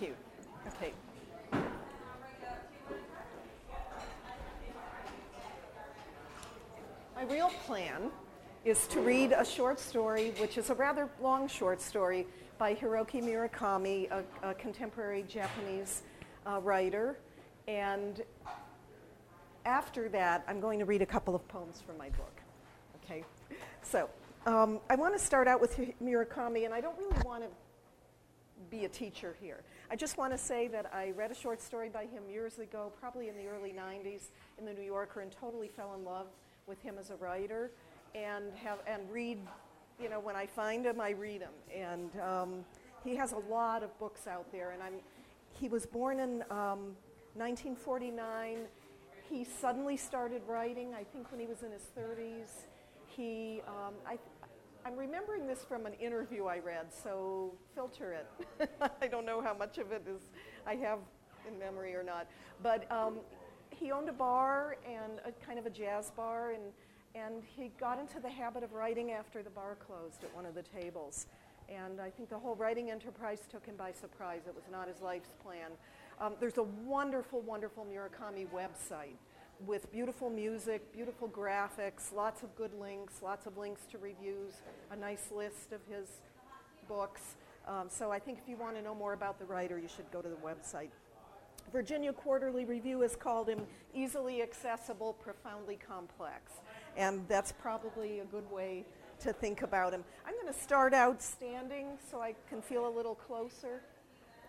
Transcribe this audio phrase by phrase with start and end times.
[0.00, 0.16] Thank you.
[0.76, 0.92] Okay.
[7.14, 8.10] My real plan
[8.64, 12.26] is to read a short story, which is a rather long short story
[12.58, 16.02] by Haruki Murakami, a, a contemporary Japanese
[16.44, 17.18] uh, writer.
[17.68, 18.20] And
[19.64, 22.40] after that, I'm going to read a couple of poems from my book.
[23.04, 23.22] Okay?
[23.82, 24.10] So,
[24.46, 27.48] um, I want to start out with Murakami, and I don't really want to
[28.74, 29.62] be a teacher here.
[29.88, 32.92] I just want to say that I read a short story by him years ago,
[33.00, 36.26] probably in the early 90s, in the New Yorker, and totally fell in love
[36.66, 37.70] with him as a writer,
[38.16, 39.38] and have and read.
[40.02, 42.64] You know, when I find him, I read him, and um,
[43.04, 44.72] he has a lot of books out there.
[44.72, 44.94] And I'm,
[45.52, 46.96] he was born in um,
[47.36, 48.58] 1949.
[49.30, 52.66] He suddenly started writing, I think, when he was in his 30s.
[53.06, 54.18] He, um, I,
[54.86, 58.70] I'm remembering this from an interview I read, so filter it.
[59.00, 60.20] I don't know how much of it is
[60.66, 60.98] I have
[61.48, 62.26] in memory or not.
[62.62, 63.20] But um,
[63.70, 66.64] he owned a bar and a kind of a jazz bar, and,
[67.14, 70.54] and he got into the habit of writing after the bar closed at one of
[70.54, 71.28] the tables.
[71.70, 74.42] And I think the whole writing enterprise took him by surprise.
[74.46, 75.70] It was not his life's plan.
[76.20, 79.16] Um, there's a wonderful, wonderful Murakami website
[79.66, 84.54] with beautiful music, beautiful graphics, lots of good links, lots of links to reviews,
[84.90, 86.08] a nice list of his
[86.88, 87.36] books.
[87.66, 90.10] Um, so I think if you want to know more about the writer, you should
[90.12, 90.90] go to the website.
[91.72, 93.62] Virginia Quarterly Review has called him
[93.94, 96.52] easily accessible, profoundly complex.
[96.96, 98.84] And that's probably a good way
[99.20, 100.04] to think about him.
[100.26, 103.80] I'm going to start out standing so I can feel a little closer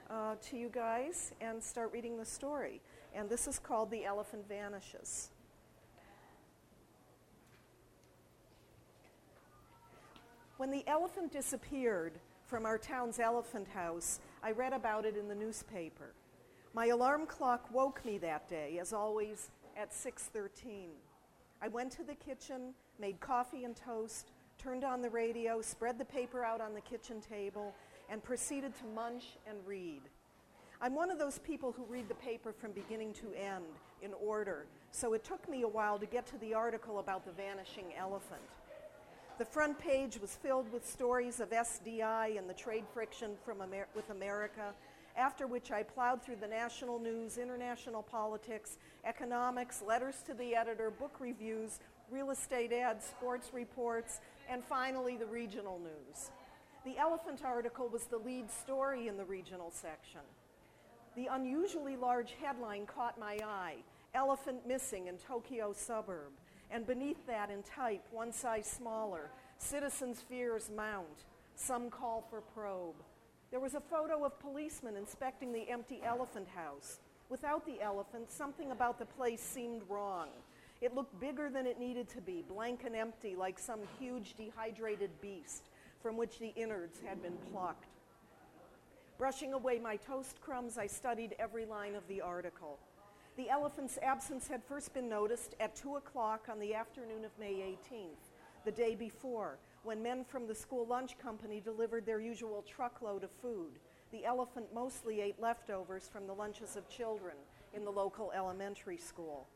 [0.09, 2.81] uh, to you guys and start reading the story
[3.15, 5.29] and this is called The Elephant Vanishes.
[10.57, 12.13] When the elephant disappeared
[12.45, 16.13] from our town's elephant house, I read about it in the newspaper.
[16.73, 20.91] My alarm clock woke me that day, as always, at 6:13.
[21.61, 26.05] I went to the kitchen, made coffee and toast, turned on the radio, spread the
[26.05, 27.73] paper out on the kitchen table,
[28.09, 30.09] and proceeded to munch and read.
[30.81, 33.63] I'm one of those people who read the paper from beginning to end
[34.01, 37.31] in order, so it took me a while to get to the article about the
[37.31, 38.41] vanishing elephant.
[39.37, 43.87] The front page was filled with stories of SDI and the trade friction from Amer-
[43.95, 44.73] with America,
[45.17, 50.91] after which I plowed through the national news, international politics, economics, letters to the editor,
[50.91, 51.79] book reviews,
[52.11, 54.19] real estate ads, sports reports,
[54.49, 56.31] and finally the regional news.
[56.85, 60.21] The elephant article was the lead story in the regional section.
[61.15, 63.75] The unusually large headline caught my eye
[64.13, 66.31] Elephant Missing in Tokyo Suburb.
[66.71, 71.25] And beneath that, in type, one size smaller, Citizens' Fears Mount.
[71.55, 72.95] Some call for probe.
[73.49, 76.99] There was a photo of policemen inspecting the empty elephant house.
[77.29, 80.27] Without the elephant, something about the place seemed wrong.
[80.81, 85.09] It looked bigger than it needed to be, blank and empty, like some huge dehydrated
[85.21, 85.69] beast
[86.01, 87.94] from which the innards had been plucked.
[89.17, 92.79] Brushing away my toast crumbs, I studied every line of the article.
[93.37, 97.77] The elephant's absence had first been noticed at 2 o'clock on the afternoon of May
[97.91, 98.33] 18th,
[98.65, 103.31] the day before, when men from the school lunch company delivered their usual truckload of
[103.31, 103.79] food.
[104.11, 107.35] The elephant mostly ate leftovers from the lunches of children
[107.73, 109.47] in the local elementary school.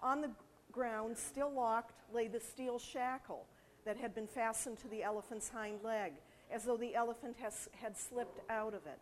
[0.00, 0.30] On the
[0.72, 3.44] ground, still locked, lay the steel shackle
[3.84, 6.14] that had been fastened to the elephant's hind leg
[6.54, 9.00] as though the elephant has, had slipped out of it.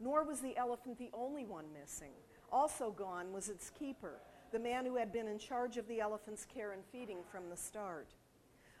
[0.00, 2.12] Nor was the elephant the only one missing.
[2.50, 4.14] Also gone was its keeper,
[4.50, 7.56] the man who had been in charge of the elephant's care and feeding from the
[7.56, 8.08] start.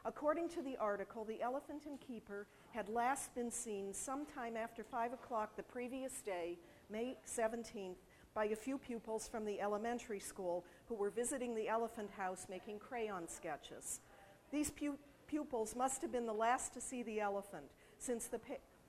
[0.04, 5.12] According to the article, the elephant and keeper had last been seen sometime after 5
[5.12, 6.58] o'clock the previous day,
[6.90, 7.96] May 17th,
[8.34, 12.78] by a few pupils from the elementary school who were visiting the elephant house making
[12.78, 14.00] crayon sketches.
[14.50, 18.40] These pu- pupils must have been the last to see the elephant, since the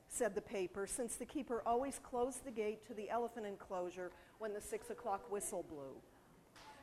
[0.08, 4.54] said the paper, since the keeper always closed the gate to the elephant enclosure when
[4.54, 5.96] the six o'clock whistle blew.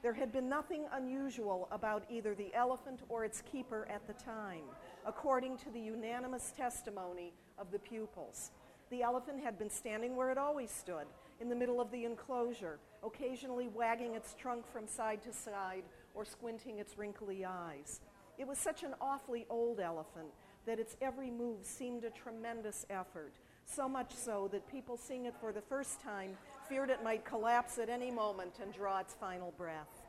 [0.03, 4.63] There had been nothing unusual about either the elephant or its keeper at the time,
[5.05, 8.53] according to the unanimous testimony of the pupils.
[8.91, 11.07] The elephant had been standing where it always stood,
[11.41, 15.83] in the middle of the enclosure, occasionally wagging its trunk from side to side
[16.15, 18.01] or squinting its wrinkly eyes.
[18.39, 20.33] It was such an awfully old elephant
[20.69, 23.33] that its every move seemed a tremendous effort,
[23.65, 26.37] so much so that people seeing it for the first time
[26.69, 30.03] feared it might collapse at any moment and draw its final breath.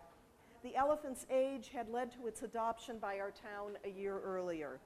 [0.61, 4.81] The elephant's age had led to its adoption by our town a year earlier.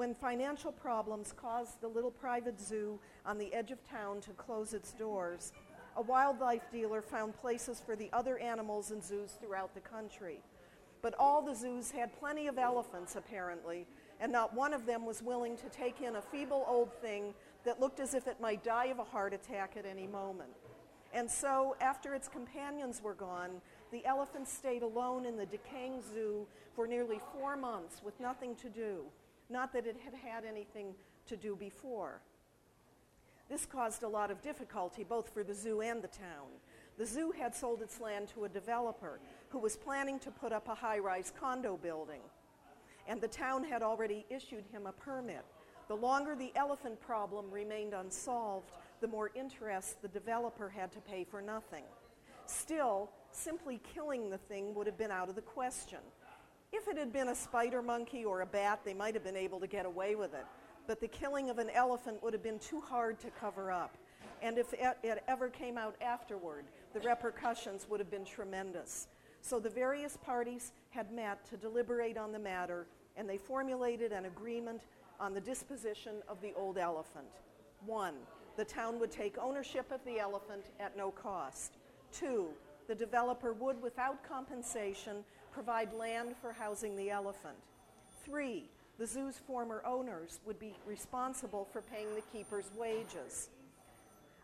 [0.00, 4.72] when financial problems caused the little private zoo on the edge of town to close
[4.72, 5.52] its doors,
[5.96, 10.40] a wildlife dealer found places for the other animals in zoos throughout the country.
[11.02, 13.86] But all the zoos had plenty of elephants, apparently,
[14.20, 17.34] and not one of them was willing to take in a feeble old thing
[17.64, 20.50] that looked as if it might die of a heart attack at any moment.
[21.12, 26.46] And so, after its companions were gone, the elephant stayed alone in the decaying zoo
[26.76, 29.02] for nearly four months with nothing to do.
[29.48, 30.94] Not that it had had anything
[31.26, 32.20] to do before.
[33.48, 36.46] This caused a lot of difficulty both for the zoo and the town.
[36.98, 39.18] The zoo had sold its land to a developer
[39.48, 42.20] who was planning to put up a high rise condo building,
[43.10, 45.44] and the town had already issued him a permit.
[45.88, 48.70] The longer the elephant problem remained unsolved,
[49.00, 51.82] the more interest the developer had to pay for nothing.
[52.46, 55.98] Still, simply killing the thing would have been out of the question.
[56.72, 59.58] If it had been a spider monkey or a bat, they might have been able
[59.58, 60.46] to get away with it.
[60.86, 63.96] But the killing of an elephant would have been too hard to cover up.
[64.40, 66.64] And if it ever came out afterward,
[66.94, 69.08] the repercussions would have been tremendous.
[69.42, 72.86] So the various parties had met to deliberate on the matter,
[73.16, 74.82] and they formulated an agreement
[75.18, 77.26] on the disposition of the old elephant.
[77.86, 78.14] One,
[78.56, 81.76] the town would take ownership of the elephant at no cost.
[82.12, 82.48] Two,
[82.88, 87.56] the developer would, without compensation, provide land for housing the elephant.
[88.24, 88.64] Three,
[88.98, 93.48] the zoo's former owners would be responsible for paying the keeper's wages.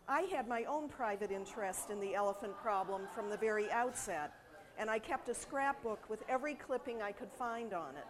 [0.09, 4.33] I had my own private interest in the elephant problem from the very outset,
[4.79, 8.07] and I kept a scrapbook with every clipping I could find on it.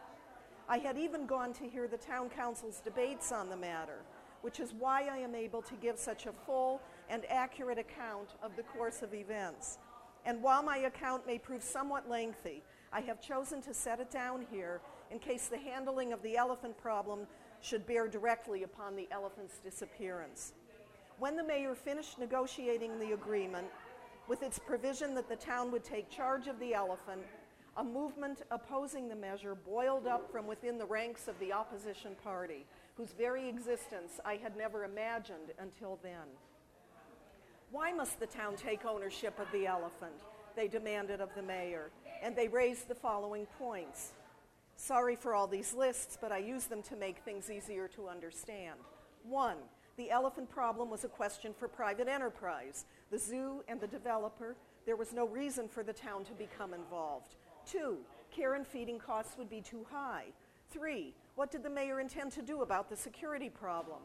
[0.69, 4.01] I had even gone to hear the town council's debates on the matter,
[4.43, 8.57] which is why I am able to give such a full and accurate account of
[8.57, 9.79] the course of events.
[10.25, 14.45] And while my account may prove somewhat lengthy, I have chosen to set it down
[14.51, 14.81] here
[15.13, 17.29] in case the handling of the elephant problem
[17.61, 20.53] should bear directly upon the elephant's disappearance.
[21.21, 23.69] When the mayor finished negotiating the agreement,
[24.27, 27.23] with its provision that the town would take charge of the elephant,
[27.77, 32.65] a movement opposing the measure boiled up from within the ranks of the opposition party
[32.97, 36.27] whose very existence I had never imagined until then.
[37.71, 40.25] Why must the town take ownership of the elephant?
[40.55, 41.91] They demanded of the mayor,
[42.23, 44.13] and they raised the following points.
[44.77, 48.79] Sorry for all these lists, but I use them to make things easier to understand.
[49.25, 49.57] One,
[49.99, 52.87] the elephant problem was a question for private enterprise.
[53.11, 54.57] The zoo and the developer,
[54.87, 57.35] there was no reason for the town to become involved.
[57.71, 57.99] Two,
[58.31, 60.27] care and feeding costs would be too high.
[60.71, 64.01] Three, what did the mayor intend to do about the security problem?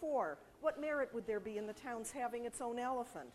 [0.00, 3.30] Four, what merit would there be in the town's having its own elephant?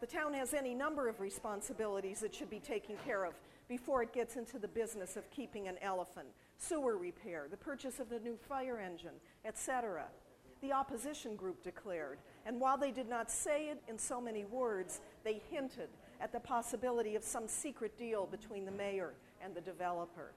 [0.00, 3.34] The town has any number of responsibilities it should be taking care of
[3.68, 6.28] before it gets into the business of keeping an elephant
[6.58, 9.14] sewer repair, the purchase of the new fire engine,
[9.44, 10.04] etc.
[10.60, 15.00] The opposition group declared, and while they did not say it in so many words,
[15.24, 15.88] they hinted
[16.24, 19.12] at the possibility of some secret deal between the mayor
[19.42, 20.32] and the developer.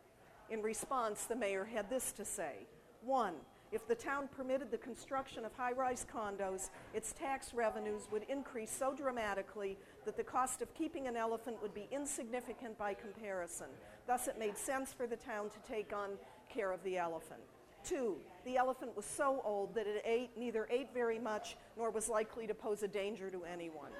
[0.50, 2.68] In response, the mayor had this to say
[3.02, 3.36] One,
[3.72, 8.70] if the town permitted the construction of high rise condos, its tax revenues would increase
[8.70, 13.68] so dramatically that the cost of keeping an elephant would be insignificant by comparison.
[14.08, 16.12] Thus, it made sense for the town to take on
[16.50, 17.40] care of the elephant.
[17.86, 22.10] Two, the elephant was so old that it ate, neither ate very much nor was
[22.10, 23.92] likely to pose a danger to anyone.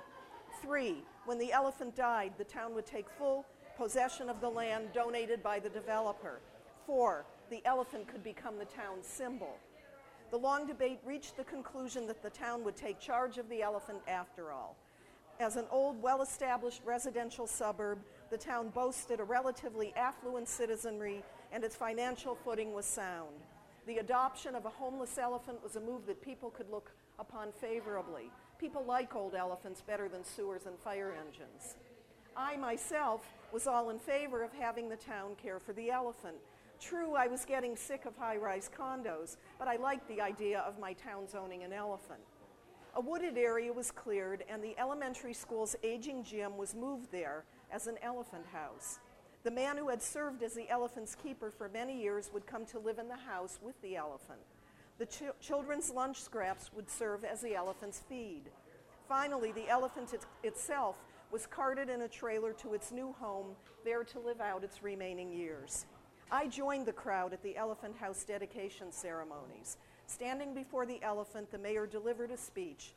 [0.62, 3.46] Three, when the elephant died, the town would take full
[3.78, 6.40] possession of the land donated by the developer.
[6.86, 9.58] Four, the elephant could become the town's symbol.
[10.32, 14.00] The long debate reached the conclusion that the town would take charge of the elephant
[14.08, 14.76] after all.
[15.40, 18.00] As an old, well established residential suburb,
[18.32, 23.36] the town boasted a relatively affluent citizenry and its financial footing was sound.
[23.86, 28.32] The adoption of a homeless elephant was a move that people could look upon favorably.
[28.60, 31.76] People like old elephants better than sewers and fire engines.
[32.36, 33.22] I myself
[33.52, 36.38] was all in favor of having the town care for the elephant.
[36.80, 40.80] True, I was getting sick of high rise condos, but I liked the idea of
[40.80, 42.20] my town zoning an elephant.
[42.96, 47.86] A wooded area was cleared, and the elementary school's aging gym was moved there as
[47.86, 49.00] an elephant house.
[49.44, 52.80] The man who had served as the elephant's keeper for many years would come to
[52.80, 54.40] live in the house with the elephant.
[54.98, 58.52] The ch- children's lunch scraps would serve as the elephant's feed.
[59.08, 60.96] Finally, the elephant it- itself
[61.32, 65.32] was carted in a trailer to its new home, there to live out its remaining
[65.32, 65.86] years.
[66.32, 69.78] I joined the crowd at the Elephant House dedication ceremonies.
[70.08, 72.94] Standing before the elephant, the mayor delivered a speech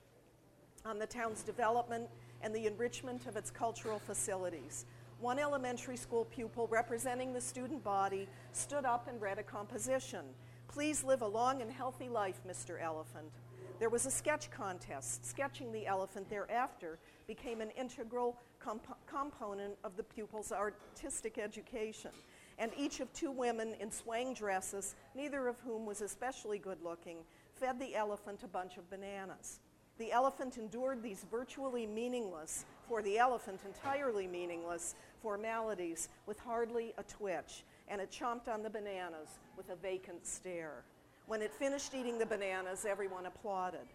[0.85, 2.09] on the town's development
[2.43, 4.87] and the enrichment of its cultural facilities.
[5.21, 10.25] One elementary school pupil representing the student body stood up and read a composition.
[10.73, 12.81] Please live a long and healthy life, Mr.
[12.81, 13.33] Elephant.
[13.81, 15.27] There was a sketch contest.
[15.27, 22.13] Sketching the elephant thereafter became an integral comp- component of the pupil's artistic education.
[22.57, 27.17] And each of two women in swaying dresses, neither of whom was especially good looking,
[27.57, 29.59] fed the elephant a bunch of bananas.
[29.99, 37.03] The elephant endured these virtually meaningless, for the elephant entirely meaningless, formalities with hardly a
[37.03, 40.85] twitch, and it chomped on the bananas with a vacant stare.
[41.27, 43.87] When it finished eating the bananas, everyone applauded.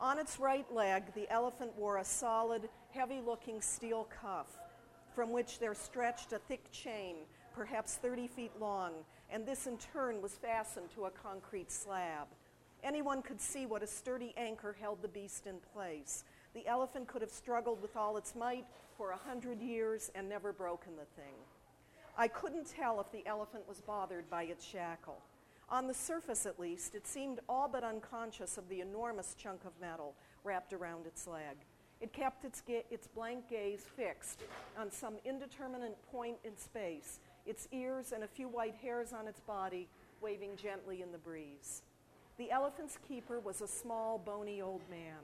[0.00, 4.56] On its right leg, the elephant wore a solid, heavy looking steel cuff
[5.14, 7.16] from which there stretched a thick chain,
[7.54, 8.92] perhaps 30 feet long,
[9.30, 12.26] and this in turn was fastened to a concrete slab.
[12.82, 16.24] Anyone could see what a sturdy anchor held the beast in place.
[16.54, 20.52] The elephant could have struggled with all its might for a hundred years and never
[20.52, 21.34] broken the thing.
[22.16, 25.18] I couldn't tell if the elephant was bothered by its shackle.
[25.68, 29.72] On the surface, at least, it seemed all but unconscious of the enormous chunk of
[29.80, 31.56] metal wrapped around its leg.
[32.00, 34.42] It kept its, ga- its blank gaze fixed
[34.78, 39.40] on some indeterminate point in space, its ears and a few white hairs on its
[39.40, 39.88] body
[40.20, 41.82] waving gently in the breeze.
[42.36, 45.20] The elephant's keeper was a small, bony old man.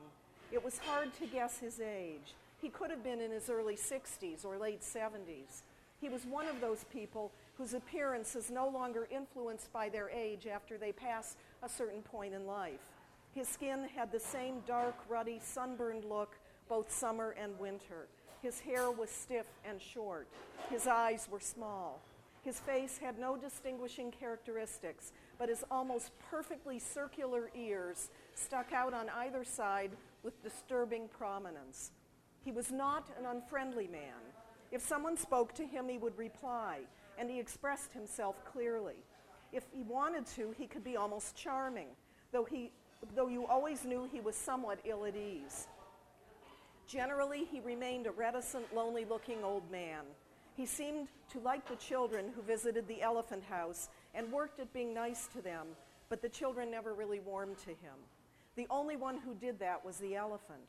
[0.52, 2.34] It was hard to guess his age.
[2.60, 5.62] He could have been in his early 60s or late 70s.
[6.00, 10.46] He was one of those people whose appearance is no longer influenced by their age
[10.46, 12.80] after they pass a certain point in life.
[13.34, 16.36] His skin had the same dark, ruddy, sunburned look
[16.68, 18.08] both summer and winter.
[18.42, 20.26] His hair was stiff and short.
[20.70, 22.00] His eyes were small.
[22.42, 29.10] His face had no distinguishing characteristics, but his almost perfectly circular ears stuck out on
[29.10, 29.90] either side
[30.22, 31.90] with disturbing prominence.
[32.42, 34.29] He was not an unfriendly man.
[34.70, 36.80] If someone spoke to him, he would reply,
[37.18, 39.04] and he expressed himself clearly.
[39.52, 41.88] If he wanted to, he could be almost charming,
[42.30, 42.70] though, he,
[43.16, 45.66] though you always knew he was somewhat ill at ease.
[46.86, 50.04] Generally, he remained a reticent, lonely looking old man.
[50.56, 54.92] He seemed to like the children who visited the elephant house and worked at being
[54.92, 55.68] nice to them,
[56.08, 57.94] but the children never really warmed to him.
[58.56, 60.60] The only one who did that was the elephant.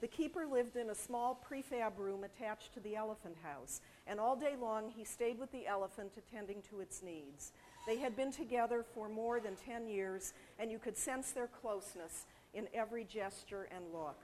[0.00, 4.34] The keeper lived in a small prefab room attached to the elephant house, and all
[4.34, 7.52] day long he stayed with the elephant attending to its needs.
[7.86, 12.24] They had been together for more than 10 years, and you could sense their closeness
[12.54, 14.18] in every gesture and look.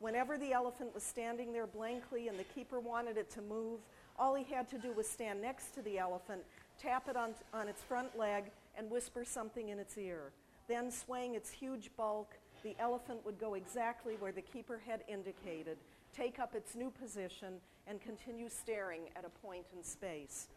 [0.00, 3.80] Whenever the elephant was standing there blankly and the keeper wanted it to move,
[4.18, 6.42] all he had to do was stand next to the elephant,
[6.80, 8.44] tap it on, on its front leg,
[8.76, 10.32] and whisper something in its ear.
[10.66, 15.76] Then, swaying its huge bulk, the elephant would go exactly where the keeper had indicated,
[16.16, 20.48] take up its new position, and continue staring at a point in space.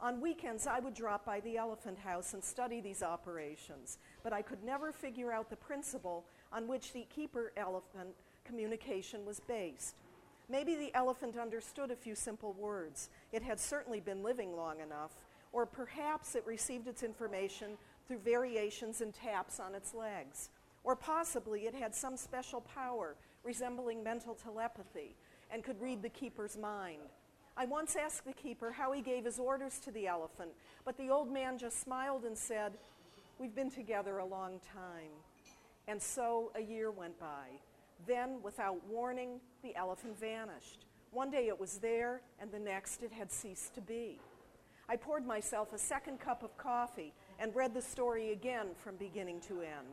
[0.00, 4.40] On weekends, I would drop by the elephant house and study these operations, but I
[4.40, 8.14] could never figure out the principle on which the keeper elephant
[8.44, 9.96] communication was based.
[10.48, 13.10] Maybe the elephant understood a few simple words.
[13.32, 15.12] It had certainly been living long enough.
[15.52, 17.76] Or perhaps it received its information
[18.06, 20.48] through variations in taps on its legs.
[20.84, 25.14] Or possibly it had some special power resembling mental telepathy
[25.50, 27.02] and could read the keeper's mind.
[27.56, 30.50] I once asked the keeper how he gave his orders to the elephant,
[30.84, 32.72] but the old man just smiled and said,
[33.38, 35.10] We've been together a long time.
[35.88, 37.48] And so a year went by.
[38.06, 40.84] Then, without warning, the elephant vanished.
[41.10, 44.18] One day it was there, and the next it had ceased to be.
[44.88, 49.40] I poured myself a second cup of coffee and read the story again from beginning
[49.48, 49.88] to end.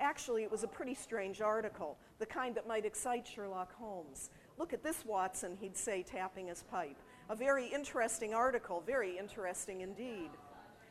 [0.00, 4.30] Actually, it was a pretty strange article, the kind that might excite Sherlock Holmes.
[4.58, 6.96] Look at this, Watson, he'd say, tapping his pipe.
[7.28, 10.30] A very interesting article, very interesting indeed.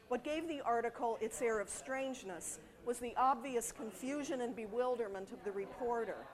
[0.10, 5.44] What gave the article its air of strangeness was the obvious confusion and bewilderment of
[5.44, 6.26] the reporter.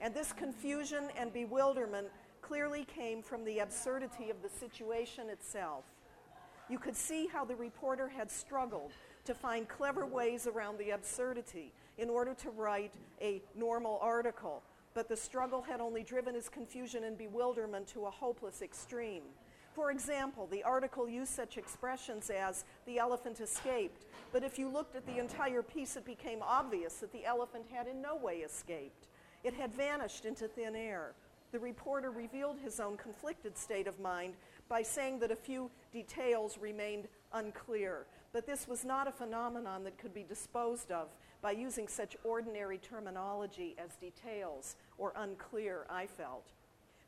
[0.00, 2.08] And this confusion and bewilderment
[2.42, 5.84] clearly came from the absurdity of the situation itself.
[6.68, 8.92] You could see how the reporter had struggled
[9.24, 14.62] to find clever ways around the absurdity in order to write a normal article,
[14.94, 19.22] but the struggle had only driven his confusion and bewilderment to a hopeless extreme.
[19.74, 24.94] For example, the article used such expressions as, the elephant escaped, but if you looked
[24.94, 29.08] at the entire piece, it became obvious that the elephant had in no way escaped.
[29.42, 31.12] It had vanished into thin air.
[31.50, 34.34] The reporter revealed his own conflicted state of mind
[34.68, 39.98] by saying that a few details remained unclear, but this was not a phenomenon that
[39.98, 41.08] could be disposed of
[41.44, 46.46] by using such ordinary terminology as details or unclear, I felt.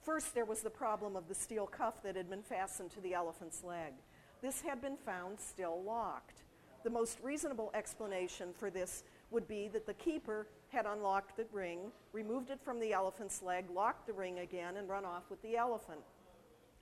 [0.03, 3.15] First, there was the problem of the steel cuff that had been fastened to the
[3.15, 3.95] elephant's leg.
[4.43, 6.43] This had been found still locked.
[6.85, 11.91] The most reasonable explanation for this would be that the keeper had unlocked the ring,
[12.13, 15.57] removed it from the elephant's leg, locked the ring again, and run off with the
[15.57, 16.01] elephant.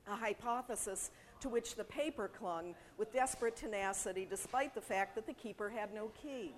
[0.07, 1.09] A hypothesis
[1.39, 5.93] to which the paper clung with desperate tenacity despite the fact that the keeper had
[5.93, 6.51] no key.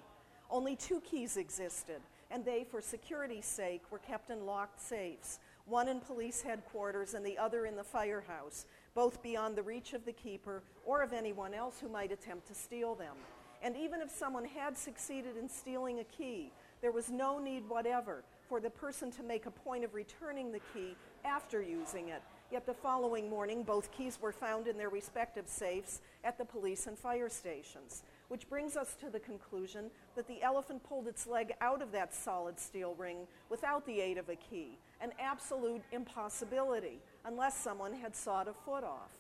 [0.50, 2.02] Only two keys existed,
[2.32, 7.26] and they, for security's sake, were kept in locked safes, one in police headquarters and
[7.26, 11.54] the other in the firehouse, both beyond the reach of the keeper or of anyone
[11.54, 13.16] else who might attempt to steal them.
[13.62, 16.52] And even if someone had succeeded in stealing a key,
[16.82, 20.62] there was no need whatever for the person to make a point of returning the
[20.74, 22.22] key after using it.
[22.52, 26.88] Yet the following morning, both keys were found in their respective safes at the police
[26.88, 31.54] and fire stations, which brings us to the conclusion that the elephant pulled its leg
[31.62, 37.00] out of that solid steel ring without the aid of a key, an absolute impossibility,
[37.26, 39.12] unless someone had sawed a foot off.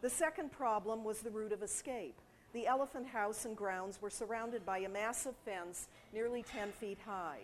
[0.00, 2.16] The second problem was the route of escape.
[2.52, 7.38] The elephant house and grounds were surrounded by a massive fence nearly 10 feet high.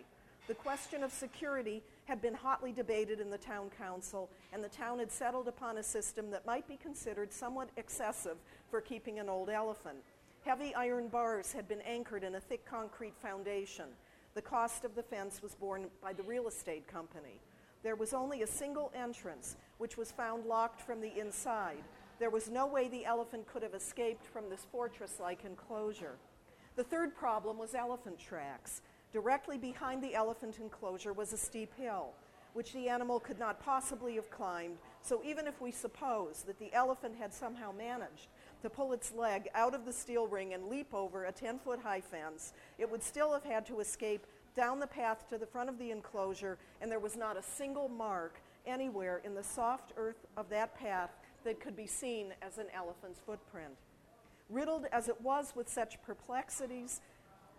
[0.47, 4.99] The question of security had been hotly debated in the town council, and the town
[4.99, 8.37] had settled upon a system that might be considered somewhat excessive
[8.69, 9.99] for keeping an old elephant.
[10.45, 13.85] Heavy iron bars had been anchored in a thick concrete foundation.
[14.35, 17.41] The cost of the fence was borne by the real estate company.
[17.83, 21.83] There was only a single entrance, which was found locked from the inside.
[22.19, 26.17] There was no way the elephant could have escaped from this fortress like enclosure.
[26.75, 28.81] The third problem was elephant tracks.
[29.11, 32.13] Directly behind the elephant enclosure was a steep hill,
[32.53, 34.77] which the animal could not possibly have climbed.
[35.01, 38.27] So, even if we suppose that the elephant had somehow managed
[38.61, 41.79] to pull its leg out of the steel ring and leap over a 10 foot
[41.81, 45.69] high fence, it would still have had to escape down the path to the front
[45.69, 50.25] of the enclosure, and there was not a single mark anywhere in the soft earth
[50.35, 51.11] of that path
[51.43, 53.73] that could be seen as an elephant's footprint.
[54.49, 57.01] Riddled as it was with such perplexities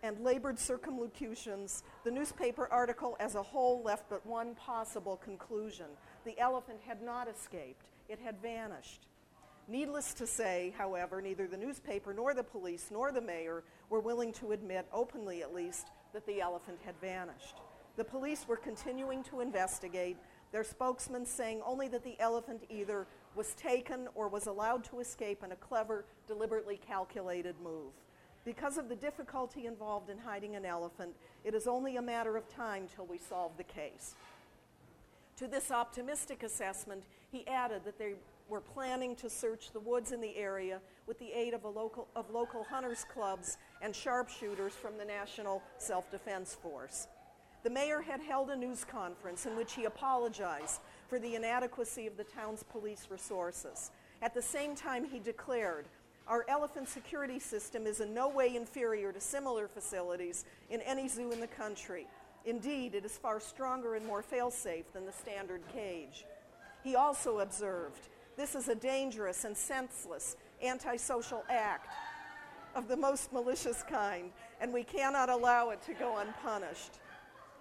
[0.02, 5.86] and labored circumlocutions, the newspaper article as a whole left but one possible conclusion.
[6.24, 9.06] The elephant had not escaped, it had vanished.
[9.70, 14.32] Needless to say, however, neither the newspaper nor the police nor the mayor were willing
[14.32, 17.54] to admit, openly at least, that the elephant had vanished.
[17.96, 20.16] The police were continuing to investigate,
[20.50, 23.06] their spokesman saying only that the elephant either
[23.36, 27.92] was taken or was allowed to escape in a clever, deliberately calculated move.
[28.44, 32.48] Because of the difficulty involved in hiding an elephant, it is only a matter of
[32.48, 34.16] time till we solve the case.
[35.36, 38.14] To this optimistic assessment, he added that they
[38.50, 42.28] were planning to search the woods in the area with the aid of, local, of
[42.30, 47.06] local hunters clubs and sharpshooters from the National Self Defense Force.
[47.62, 52.16] The mayor had held a news conference in which he apologized for the inadequacy of
[52.16, 53.92] the town's police resources.
[54.20, 55.86] At the same time, he declared,
[56.26, 61.30] Our elephant security system is in no way inferior to similar facilities in any zoo
[61.32, 62.06] in the country.
[62.46, 66.24] Indeed, it is far stronger and more fail safe than the standard cage.
[66.82, 68.08] He also observed,
[68.40, 71.92] This is a dangerous and senseless antisocial act
[72.74, 74.30] of the most malicious kind,
[74.62, 77.00] and we cannot allow it to go unpunished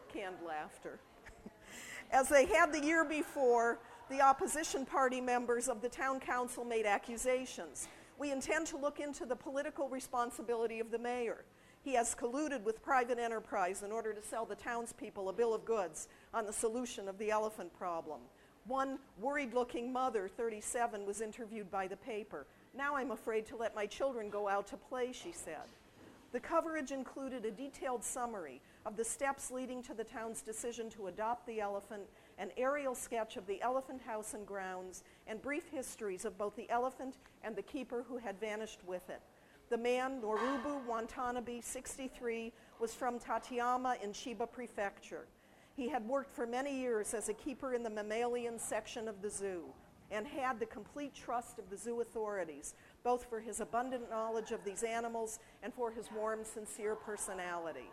[0.08, 0.98] canned laughter.
[2.12, 6.86] As they had the year before, the opposition party members of the town council made
[6.86, 7.89] accusations.
[8.18, 11.44] We intend to look into the political responsibility of the mayor.
[11.82, 15.65] He has colluded with private enterprise in order to sell the townspeople a bill of
[15.65, 18.22] goods on the solution of the elephant problem.
[18.69, 22.45] One worried looking mother, 37, was interviewed by the paper.
[22.77, 25.65] Now I'm afraid to let my children go out to play, she said.
[26.34, 31.08] The coverage included a detailed summary of the steps leading to the town's decision to
[31.08, 32.03] adopt the elephant,
[32.38, 36.69] an aerial sketch of the elephant house and grounds, and brief histories of both the
[36.69, 39.21] elephant and the keeper who had vanished with it.
[39.71, 45.25] The man, Noboru Watanabe, 63, was from Tateyama in Chiba Prefecture.
[45.80, 49.30] He had worked for many years as a keeper in the mammalian section of the
[49.30, 49.63] zoo
[50.12, 54.65] and had the complete trust of the zoo authorities, both for his abundant knowledge of
[54.65, 57.89] these animals and for his warm, sincere personality.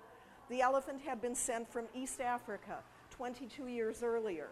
[0.51, 2.79] The elephant had been sent from East Africa
[3.11, 4.49] 22 years earlier,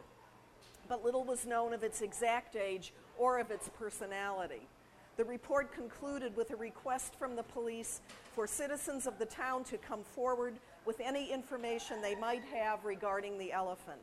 [0.89, 4.69] but little was known of its exact age or of its personality.
[5.17, 8.01] The report concluded with a request from the police
[8.33, 10.55] for citizens of the town to come forward
[10.87, 14.01] with any information they might have regarding the elephant.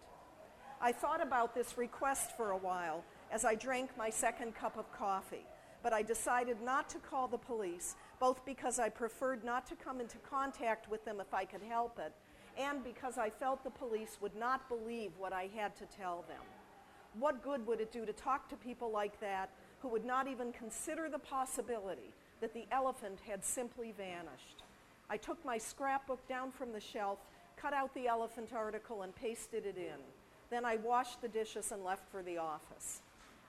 [0.81, 4.91] I thought about this request for a while as I drank my second cup of
[4.91, 5.45] coffee,
[5.83, 10.01] but I decided not to call the police both because I preferred not to come
[10.01, 12.13] into contact with them if I could help it,
[12.57, 16.41] and because I felt the police would not believe what I had to tell them.
[17.19, 20.51] What good would it do to talk to people like that who would not even
[20.51, 24.63] consider the possibility that the elephant had simply vanished.
[25.11, 27.19] I took my scrapbook down from the shelf,
[27.57, 29.99] cut out the elephant article, and pasted it in.
[30.49, 33.01] Then I washed the dishes and left for the office.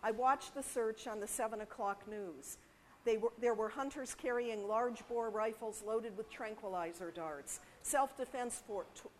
[0.02, 2.58] I watched the search on the 7 o'clock news.
[3.06, 8.64] Were, there were hunters carrying large bore rifles loaded with tranquilizer darts, self defense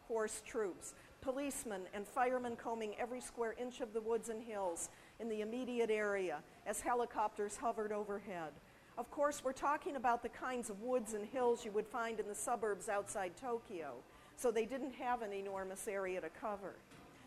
[0.09, 4.89] force troops, policemen, and firemen combing every square inch of the woods and hills
[5.21, 8.53] in the immediate area as helicopters hovered overhead.
[8.99, 12.29] Of course, we're talking about the kinds of woods and hills you would find in
[12.29, 13.95] the suburbs outside Tokyo,
[14.37, 16.75] so they didn't have an enormous area to cover.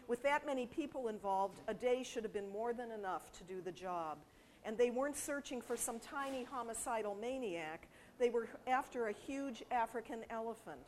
[0.07, 3.61] With that many people involved, a day should have been more than enough to do
[3.61, 4.19] the job.
[4.63, 7.87] And they weren't searching for some tiny homicidal maniac,
[8.19, 10.79] they were after a huge African elephant.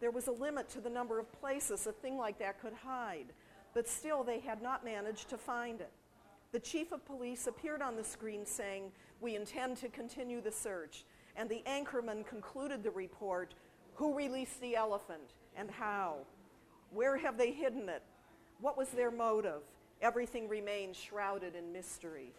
[0.00, 3.26] There was a limit to the number of places a thing like that could hide,
[3.74, 5.90] but still they had not managed to find it.
[6.52, 11.04] The chief of police appeared on the screen saying, We intend to continue the search.
[11.36, 13.54] And the anchorman concluded the report
[13.94, 16.16] Who released the elephant and how?
[16.92, 18.02] Where have they hidden it?
[18.60, 19.62] What was their motive?
[20.02, 22.32] Everything remained shrouded in mystery.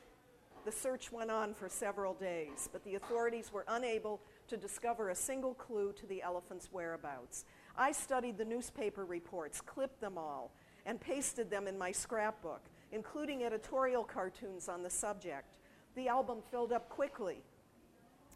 [0.65, 5.15] The search went on for several days, but the authorities were unable to discover a
[5.15, 7.45] single clue to the elephant's whereabouts.
[7.77, 10.51] I studied the newspaper reports, clipped them all,
[10.85, 12.61] and pasted them in my scrapbook,
[12.91, 15.57] including editorial cartoons on the subject.
[15.97, 17.38] The album filled up quickly,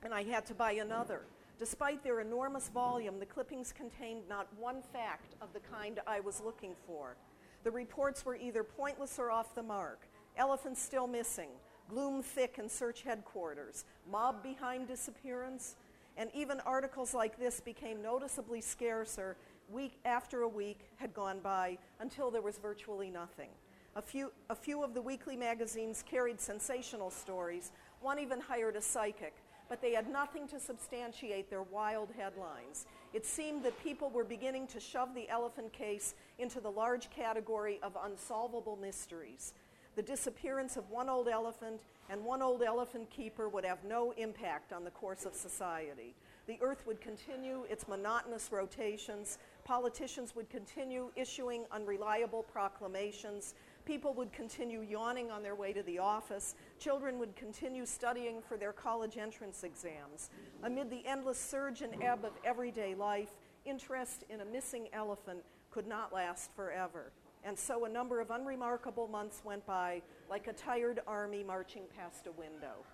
[0.04, 1.22] and I had to buy another.
[1.60, 6.42] Despite their enormous volume, the clippings contained not one fact of the kind I was
[6.44, 7.18] looking for.
[7.64, 10.08] The reports were either pointless or off the mark.
[10.38, 11.50] Elephants still missing,
[11.88, 15.76] gloom thick in search headquarters, mob behind disappearance,
[16.18, 19.38] and even articles like this became noticeably scarcer
[19.70, 23.50] week after a week had gone by until there was virtually nothing.
[23.96, 27.72] A few, a few of the weekly magazines carried sensational stories.
[28.00, 29.34] One even hired a psychic,
[29.68, 32.86] but they had nothing to substantiate their wild headlines.
[33.14, 37.80] It seemed that people were beginning to shove the elephant case into the large category
[37.84, 39.54] of unsolvable mysteries.
[39.98, 44.72] The disappearance of one old elephant and one old elephant keeper would have no impact
[44.72, 46.16] on the course of society.
[46.48, 53.54] The earth would continue its monotonous rotations, politicians would continue issuing unreliable proclamations,
[53.86, 58.58] people would continue yawning on their way to the office, children would continue studying for
[58.58, 60.30] their college entrance exams.
[60.64, 63.32] Amid the endless surge and ebb of everyday life,
[63.66, 67.12] interest in a missing elephant could not last forever.
[67.44, 72.28] And so a number of unremarkable months went by like a tired army marching past
[72.28, 72.86] a window.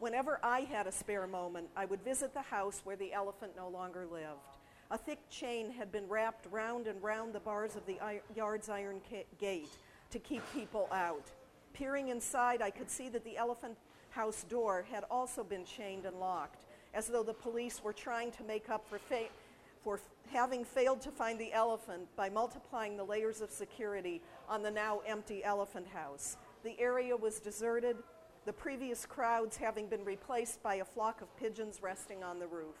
[0.00, 3.68] Whenever I had a spare moment, I would visit the house where the elephant no
[3.68, 4.40] longer lived.
[4.90, 7.98] A thick chain had been wrapped round and round the bars of the
[8.34, 9.00] yard's iron
[9.38, 9.68] gate
[10.10, 11.30] to keep people out.
[11.72, 13.76] Peering inside, I could see that the elephant
[14.10, 18.44] house door had also been chained and locked, as though the police were trying to
[18.44, 19.30] make up for, fa-
[19.82, 20.00] for
[20.32, 25.00] having failed to find the elephant by multiplying the layers of security on the now
[25.06, 26.36] empty elephant house.
[26.64, 27.96] The area was deserted,
[28.46, 32.76] the previous crowds having been replaced by a flock of pigeons resting on the roof.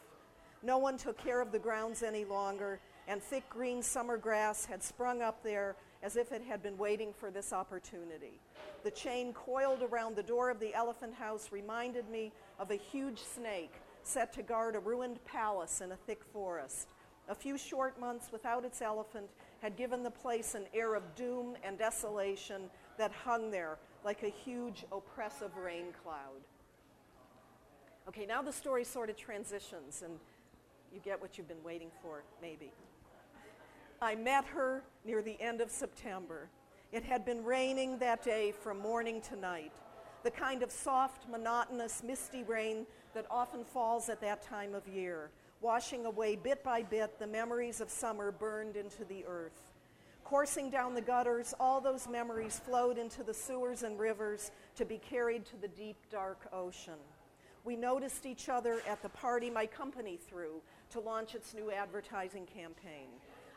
[0.62, 4.82] No one took care of the grounds any longer, and thick green summer grass had
[4.82, 8.40] sprung up there as if it had been waiting for this opportunity.
[8.84, 13.18] The chain coiled around the door of the elephant house reminded me of a huge
[13.18, 16.88] snake set to guard a ruined palace in a thick forest.
[17.28, 19.26] A few short months without its elephant
[19.60, 22.62] had given the place an air of doom and desolation
[22.96, 26.40] that hung there like a huge oppressive rain cloud.
[28.08, 30.18] Okay, now the story sort of transitions, and
[30.92, 32.72] you get what you've been waiting for, maybe.
[34.02, 36.48] I met her near the end of September.
[36.90, 39.72] It had been raining that day from morning to night,
[40.22, 45.28] the kind of soft, monotonous, misty rain that often falls at that time of year,
[45.60, 49.70] washing away bit by bit the memories of summer burned into the earth.
[50.24, 54.96] Coursing down the gutters, all those memories flowed into the sewers and rivers to be
[54.96, 56.98] carried to the deep, dark ocean.
[57.66, 62.46] We noticed each other at the party my company threw to launch its new advertising
[62.46, 63.08] campaign.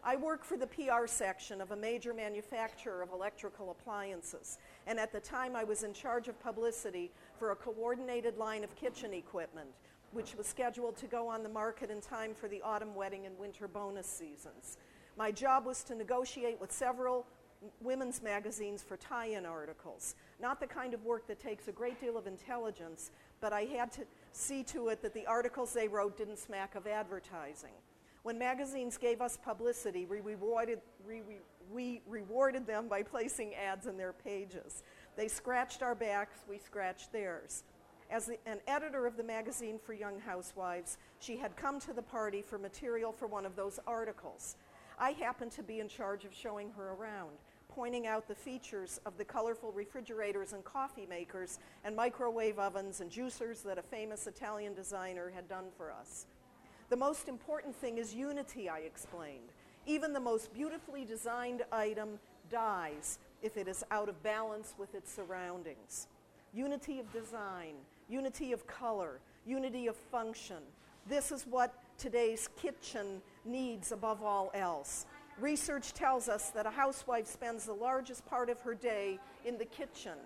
[0.06, 5.14] I work for the PR section of a major manufacturer of electrical appliances, and at
[5.14, 9.70] the time I was in charge of publicity for a coordinated line of kitchen equipment,
[10.12, 13.38] which was scheduled to go on the market in time for the autumn wedding and
[13.40, 14.78] winter bonus seasons.
[15.18, 17.26] My job was to negotiate with several
[17.80, 20.16] women's magazines for tie in articles.
[20.42, 23.90] Not the kind of work that takes a great deal of intelligence, but I had
[23.94, 24.02] to
[24.34, 27.72] see to it that the articles they wrote didn't smack of advertising.
[28.24, 31.22] When magazines gave us publicity, we rewarded, we,
[31.72, 34.84] we rewarded them by placing ads in their pages.
[35.18, 37.66] They scratched our backs, we scratched theirs.
[38.10, 42.02] As the, an editor of the magazine for young housewives, she had come to the
[42.02, 44.56] party for material for one of those articles.
[44.98, 47.32] I happened to be in charge of showing her around,
[47.68, 53.12] pointing out the features of the colorful refrigerators and coffee makers and microwave ovens and
[53.12, 56.26] juicers that a famous Italian designer had done for us.
[56.94, 59.50] The most important thing is unity, I explained.
[59.88, 62.20] Even the most beautifully designed item
[62.52, 66.06] dies if it is out of balance with its surroundings.
[66.54, 67.74] Unity of design,
[68.08, 70.60] unity of color, unity of function.
[71.10, 75.08] This is what today's kitchen needs above all else.
[75.40, 79.66] Research tells us that a housewife spends the largest part of her day in the
[79.66, 80.20] kitchen.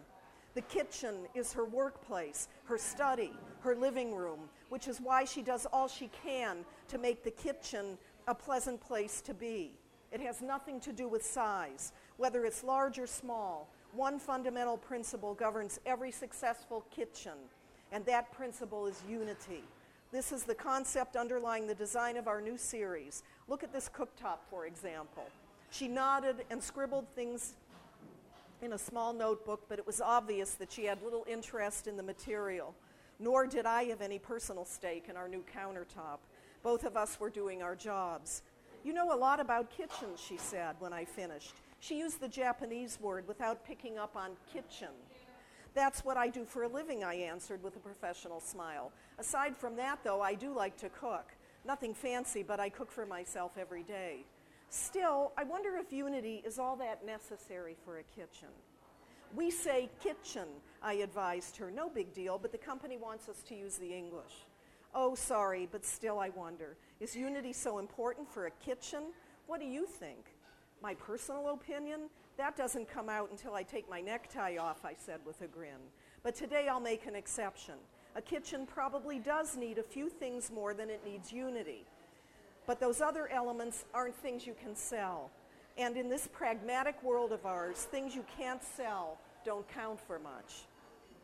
[0.54, 5.66] The kitchen is her workplace, her study, her living room, which is why she does
[5.68, 9.72] all she can to make the kitchen a pleasant place to be.
[10.12, 13.70] It has nothing to do with size, whether it's large or small.
[13.94, 17.34] One fundamental principle governs every successful kitchen,
[17.92, 19.64] and that principle is unity.
[20.12, 23.24] This is the concept underlying the design of our new series.
[23.48, 25.26] Look at this cooktop, for example.
[25.70, 27.56] She nodded and scribbled things
[28.62, 32.04] in a small notebook, but it was obvious that she had little interest in the
[32.04, 32.74] material.
[33.20, 36.20] Nor did I have any personal stake in our new countertop.
[36.64, 38.44] Both of us were doing our jobs.
[38.84, 41.56] You know a lot about kitchens, she said when I finished.
[41.80, 44.90] She used the Japanese word without picking up on kitchen.
[45.74, 48.92] That's what I do for a living, I answered with a professional smile.
[49.20, 51.34] Aside from that, though, I do like to cook.
[51.66, 54.26] Nothing fancy, but I cook for myself every day.
[54.70, 58.50] Still, I wonder if unity is all that necessary for a kitchen.
[59.36, 60.48] We say kitchen,
[60.82, 61.72] I advised her.
[61.72, 64.46] No big deal, but the company wants us to use the English.
[64.96, 69.04] Oh, sorry, but still I wonder is unity so important for a kitchen?
[69.46, 70.34] What do you think?
[70.82, 72.10] My personal opinion?
[72.38, 75.92] That doesn't come out until I take my necktie off, I said with a grin.
[76.24, 77.76] But today I'll make an exception.
[78.16, 81.86] A kitchen probably does need a few things more than it needs unity.
[82.66, 85.30] But those other elements aren't things you can sell.
[85.78, 90.66] And in this pragmatic world of ours, things you can't sell don't count for much.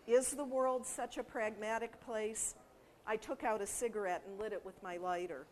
[0.05, 2.55] Is the world such a pragmatic place?
[3.07, 5.45] I took out a cigarette and lit it with my lighter.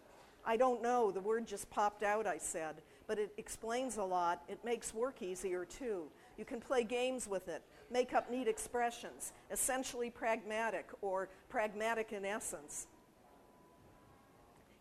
[0.45, 4.43] I don't know, the word just popped out, I said, but it explains a lot.
[4.47, 6.05] It makes work easier, too.
[6.37, 7.61] You can play games with it,
[7.91, 12.87] make up neat expressions, essentially pragmatic or pragmatic in essence.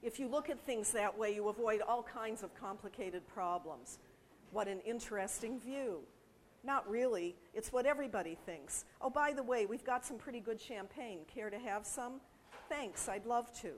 [0.02, 3.98] If you look at things that way, you avoid all kinds of complicated problems.
[4.52, 6.00] What an interesting view.
[6.62, 7.36] Not really.
[7.54, 8.84] It's what everybody thinks.
[9.00, 11.20] Oh, by the way, we've got some pretty good champagne.
[11.32, 12.20] Care to have some?
[12.68, 13.72] Thanks, I'd love to.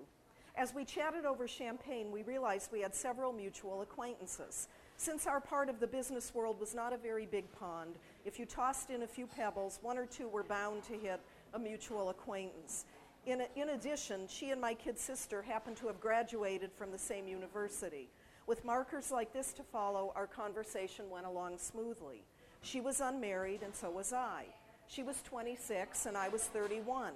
[0.55, 4.69] As we chatted over champagne, we realized we had several mutual acquaintances.
[4.99, 7.95] Since our part of the business world was not a very big pond,
[8.27, 11.21] if you tossed in a few pebbles, one or two were bound to hit
[11.55, 12.85] a mutual acquaintance.
[13.25, 16.99] In, a, in addition, she and my kid sister happened to have graduated from the
[16.99, 18.09] same university.
[18.47, 22.25] With markers like this to follow, our conversation went along smoothly.
[22.63, 24.45] She was unmarried, and so was I.
[24.89, 27.13] She was 26, and I was 31.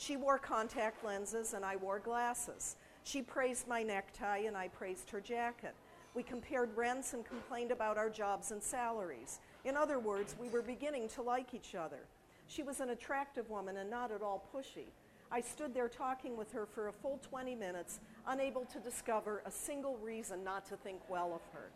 [0.00, 2.76] She wore contact lenses and I wore glasses.
[3.04, 5.74] She praised my necktie and I praised her jacket.
[6.14, 9.40] We compared rents and complained about our jobs and salaries.
[9.66, 12.00] In other words, we were beginning to like each other.
[12.46, 14.86] She was an attractive woman and not at all pushy.
[15.30, 18.00] I stood there talking with her for a full 20 minutes,
[18.30, 21.70] unable to discover a single reason not to think well of her.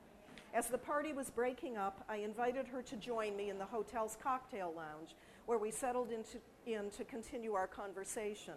[0.55, 4.17] As the party was breaking up, I invited her to join me in the hotel's
[4.23, 8.55] cocktail lounge where we settled into, in to continue our conversation.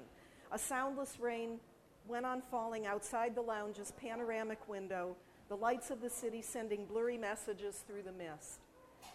[0.51, 1.59] A soundless rain
[2.07, 5.15] went on falling outside the lounge's panoramic window,
[5.49, 8.59] the lights of the city sending blurry messages through the mist.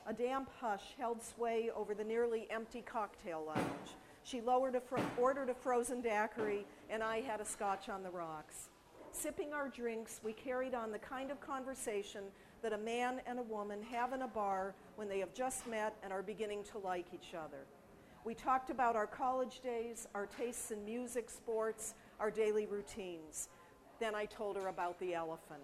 [0.07, 3.97] A damp hush held sway over the nearly empty cocktail lounge.
[4.25, 4.83] She a
[5.19, 8.69] ordered a frozen daiquiri, and I had a scotch on the rocks.
[9.13, 12.25] Sipping our drinks, we carried on the kind of conversation
[12.63, 15.95] that a man and a woman have in a bar when they have just met
[16.03, 17.67] and are beginning to like each other.
[18.25, 23.49] We talked about our college days, our tastes in music, sports, our daily routines.
[24.01, 25.63] Then I told her about the elephant.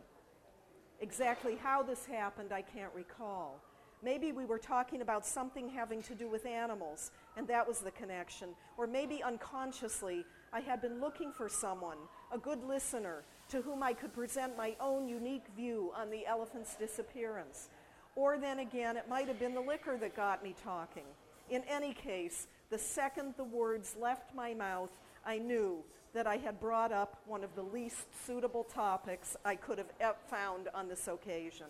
[1.00, 3.60] Exactly how this happened, I can't recall.
[4.02, 7.90] Maybe we were talking about something having to do with animals, and that was the
[7.92, 8.50] connection.
[8.76, 11.98] Or maybe unconsciously, I had been looking for someone,
[12.32, 16.74] a good listener, to whom I could present my own unique view on the elephant's
[16.74, 17.68] disappearance.
[18.14, 21.04] Or then again, it might have been the liquor that got me talking.
[21.50, 24.90] In any case, the second the words left my mouth,
[25.24, 25.82] I knew
[26.14, 30.68] that I had brought up one of the least suitable topics I could have found
[30.74, 31.66] on this occasion.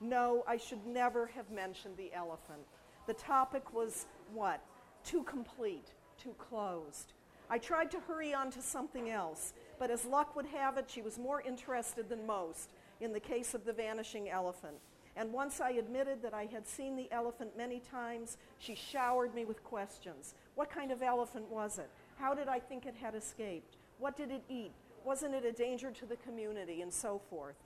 [0.00, 2.62] No, I should never have mentioned the elephant.
[3.06, 4.60] The topic was what?
[5.04, 5.88] Too complete,
[6.22, 7.12] too closed.
[7.48, 11.00] I tried to hurry on to something else, but as luck would have it, she
[11.00, 14.76] was more interested than most in the case of the vanishing elephant.
[15.16, 19.46] And once I admitted that I had seen the elephant many times, she showered me
[19.46, 20.34] with questions.
[20.54, 21.88] What kind of elephant was it?
[22.18, 23.76] How did I think it had escaped?
[23.98, 24.72] What did it eat?
[25.02, 26.82] Wasn't it a danger to the community?
[26.82, 27.56] And so forth.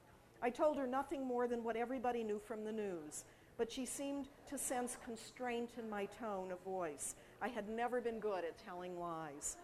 [0.41, 3.25] I told her nothing more than what everybody knew from the news,
[3.59, 7.17] but she seemed to sense constraint in my tone of voice.
[7.43, 9.57] I had never been good at telling lies.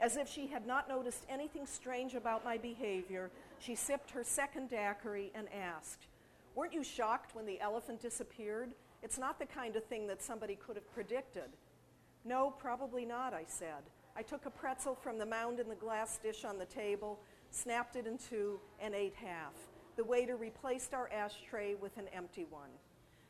[0.00, 4.70] As if she had not noticed anything strange about my behavior, she sipped her second
[4.70, 6.06] daiquiri and asked,
[6.54, 8.70] Weren't you shocked when the elephant disappeared?
[9.02, 11.50] It's not the kind of thing that somebody could have predicted.
[12.24, 13.82] No, probably not, I said.
[14.16, 17.96] I took a pretzel from the mound in the glass dish on the table, snapped
[17.96, 19.52] it in two, and ate half.
[19.96, 22.70] The waiter replaced our ashtray with an empty one.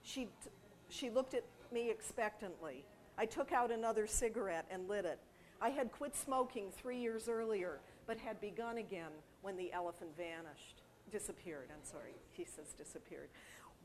[0.03, 0.51] She, t-
[0.89, 2.85] she looked at me expectantly.
[3.19, 5.19] I took out another cigarette and lit it.
[5.61, 9.11] I had quit smoking three years earlier, but had begun again
[9.43, 10.83] when the elephant vanished.
[11.13, 12.15] Disappeared, I'm sorry.
[12.33, 13.29] He says disappeared.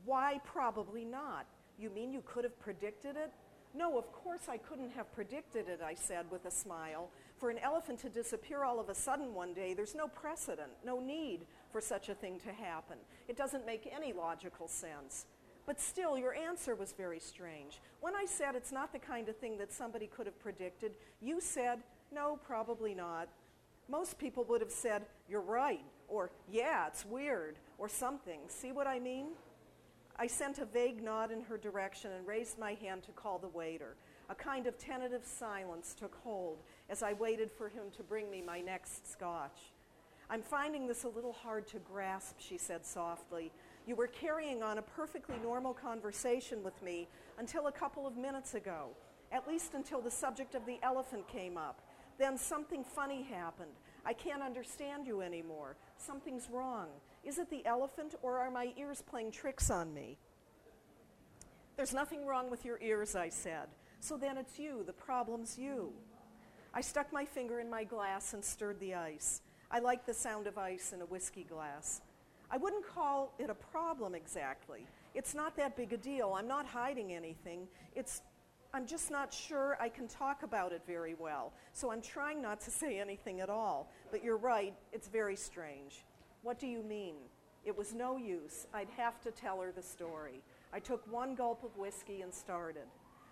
[0.04, 1.46] Why probably not?
[1.78, 3.30] You mean you could have predicted it?
[3.74, 7.10] No, of course I couldn't have predicted it, I said with a smile.
[7.36, 10.98] For an elephant to disappear all of a sudden one day, there's no precedent, no
[10.98, 12.96] need for such a thing to happen.
[13.28, 15.26] It doesn't make any logical sense.
[15.66, 17.80] But still, your answer was very strange.
[18.00, 21.40] When I said it's not the kind of thing that somebody could have predicted, you
[21.40, 21.80] said,
[22.14, 23.28] no, probably not.
[23.88, 28.40] Most people would have said, you're right, or yeah, it's weird, or something.
[28.48, 29.26] See what I mean?
[30.18, 33.48] I sent a vague nod in her direction and raised my hand to call the
[33.48, 33.96] waiter.
[34.30, 38.40] A kind of tentative silence took hold as I waited for him to bring me
[38.40, 39.72] my next scotch.
[40.28, 43.52] I'm finding this a little hard to grasp, she said softly.
[43.86, 47.06] You were carrying on a perfectly normal conversation with me
[47.38, 48.88] until a couple of minutes ago,
[49.30, 51.80] at least until the subject of the elephant came up.
[52.18, 53.70] Then something funny happened.
[54.04, 55.76] I can't understand you anymore.
[55.96, 56.88] Something's wrong.
[57.22, 60.16] Is it the elephant or are my ears playing tricks on me?
[61.76, 63.68] There's nothing wrong with your ears, I said.
[64.00, 64.82] So then it's you.
[64.84, 65.92] The problem's you.
[66.74, 69.42] I stuck my finger in my glass and stirred the ice.
[69.70, 72.00] I like the sound of ice in a whiskey glass.
[72.50, 74.86] I wouldn't call it a problem exactly.
[75.14, 76.34] It's not that big a deal.
[76.36, 77.66] I'm not hiding anything.
[77.94, 78.22] It's
[78.74, 81.52] I'm just not sure I can talk about it very well.
[81.72, 83.90] So I'm trying not to say anything at all.
[84.10, 86.04] But you're right, it's very strange.
[86.42, 87.14] What do you mean?
[87.64, 88.66] It was no use.
[88.72, 90.42] I'd have to tell her the story.
[90.72, 92.86] I took one gulp of whiskey and started.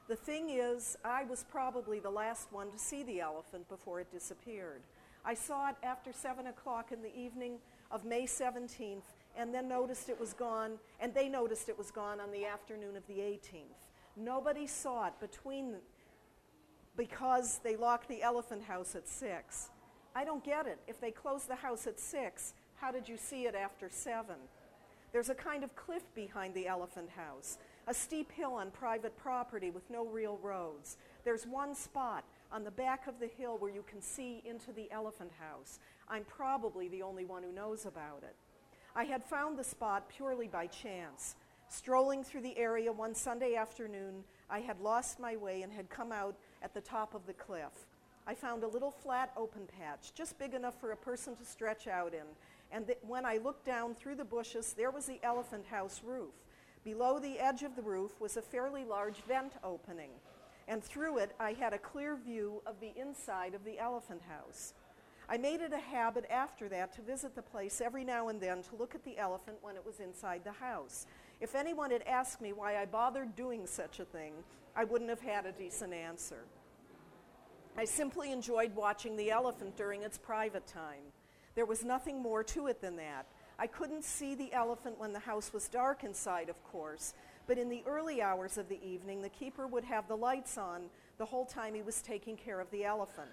[0.08, 4.10] The thing is, I was probably the last one to see the elephant before it
[4.10, 4.82] disappeared.
[5.24, 7.58] I saw it after 7 o'clock in the evening
[7.90, 9.02] of May 17th
[9.36, 12.96] and then noticed it was gone, and they noticed it was gone on the afternoon
[12.96, 13.88] of the 18th.
[14.16, 15.76] Nobody saw it between
[16.96, 19.70] because they locked the elephant house at 6.
[20.14, 20.78] I don't get it.
[20.86, 24.36] If they closed the house at 6, how did you see it after seven?
[25.12, 29.70] There's a kind of cliff behind the elephant house, a steep hill on private property
[29.70, 30.96] with no real roads.
[31.24, 34.88] There's one spot on the back of the hill where you can see into the
[34.92, 35.80] elephant house.
[36.08, 38.36] I'm probably the only one who knows about it.
[38.94, 41.34] I had found the spot purely by chance.
[41.68, 46.12] Strolling through the area one Sunday afternoon, I had lost my way and had come
[46.12, 47.86] out at the top of the cliff.
[48.24, 51.88] I found a little flat open patch, just big enough for a person to stretch
[51.88, 52.24] out in,
[52.70, 56.32] and th- when I looked down through the bushes, there was the elephant house roof.
[56.84, 60.10] Below the edge of the roof was a fairly large vent opening,
[60.68, 64.74] and through it I had a clear view of the inside of the elephant house.
[65.28, 68.62] I made it a habit after that to visit the place every now and then
[68.62, 71.06] to look at the elephant when it was inside the house.
[71.40, 74.34] If anyone had asked me why I bothered doing such a thing,
[74.76, 76.44] I wouldn't have had a decent answer.
[77.76, 81.12] I simply enjoyed watching the elephant during its private time.
[81.54, 83.26] There was nothing more to it than that.
[83.58, 87.14] I couldn't see the elephant when the house was dark inside, of course,
[87.46, 90.82] but in the early hours of the evening, the keeper would have the lights on
[91.18, 93.30] the whole time he was taking care of the elephant,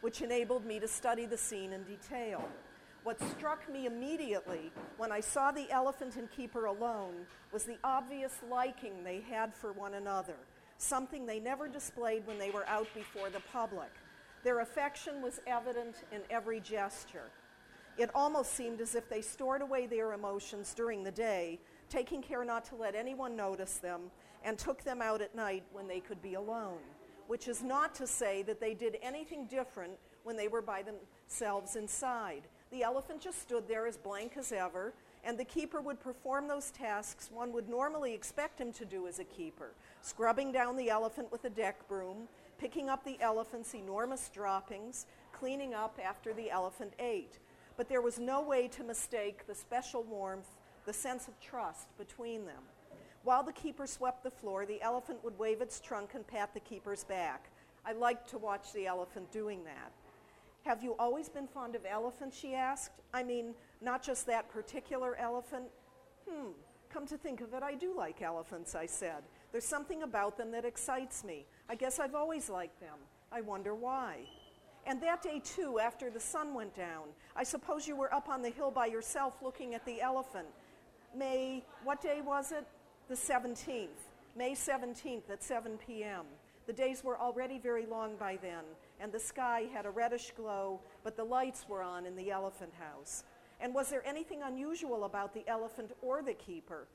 [0.00, 2.48] which enabled me to study the scene in detail.
[3.02, 8.38] What struck me immediately when I saw the elephant and keeper alone was the obvious
[8.50, 10.36] liking they had for one another,
[10.76, 13.90] something they never displayed when they were out before the public.
[14.44, 17.30] Their affection was evident in every gesture.
[17.98, 21.58] It almost seemed as if they stored away their emotions during the day,
[21.90, 24.10] taking care not to let anyone notice them,
[24.44, 26.78] and took them out at night when they could be alone.
[27.26, 29.92] Which is not to say that they did anything different
[30.24, 32.42] when they were by themselves inside.
[32.70, 36.70] The elephant just stood there as blank as ever, and the keeper would perform those
[36.70, 39.72] tasks one would normally expect him to do as a keeper
[40.02, 42.28] scrubbing down the elephant with a deck broom,
[42.58, 47.38] picking up the elephant's enormous droppings, cleaning up after the elephant ate.
[47.76, 50.48] But there was no way to mistake the special warmth,
[50.84, 52.62] the sense of trust between them.
[53.22, 56.60] While the keeper swept the floor, the elephant would wave its trunk and pat the
[56.60, 57.50] keeper's back.
[57.84, 59.92] I liked to watch the elephant doing that.
[60.64, 62.38] Have you always been fond of elephants?
[62.38, 62.92] she asked.
[63.12, 65.64] I mean, not just that particular elephant.
[66.28, 66.50] Hmm,
[66.92, 69.22] come to think of it, I do like elephants, I said.
[69.52, 71.46] There's something about them that excites me.
[71.68, 72.98] I guess I've always liked them.
[73.32, 74.18] I wonder why.
[74.86, 78.42] And that day, too, after the sun went down, I suppose you were up on
[78.42, 80.46] the hill by yourself looking at the elephant.
[81.16, 82.64] May, what day was it?
[83.08, 83.88] The 17th.
[84.36, 86.24] May 17th at 7 p.m.
[86.66, 88.62] The days were already very long by then,
[89.00, 92.72] and the sky had a reddish glow, but the lights were on in the elephant
[92.78, 93.24] house.
[93.60, 96.86] And was there anything unusual about the elephant or the keeper?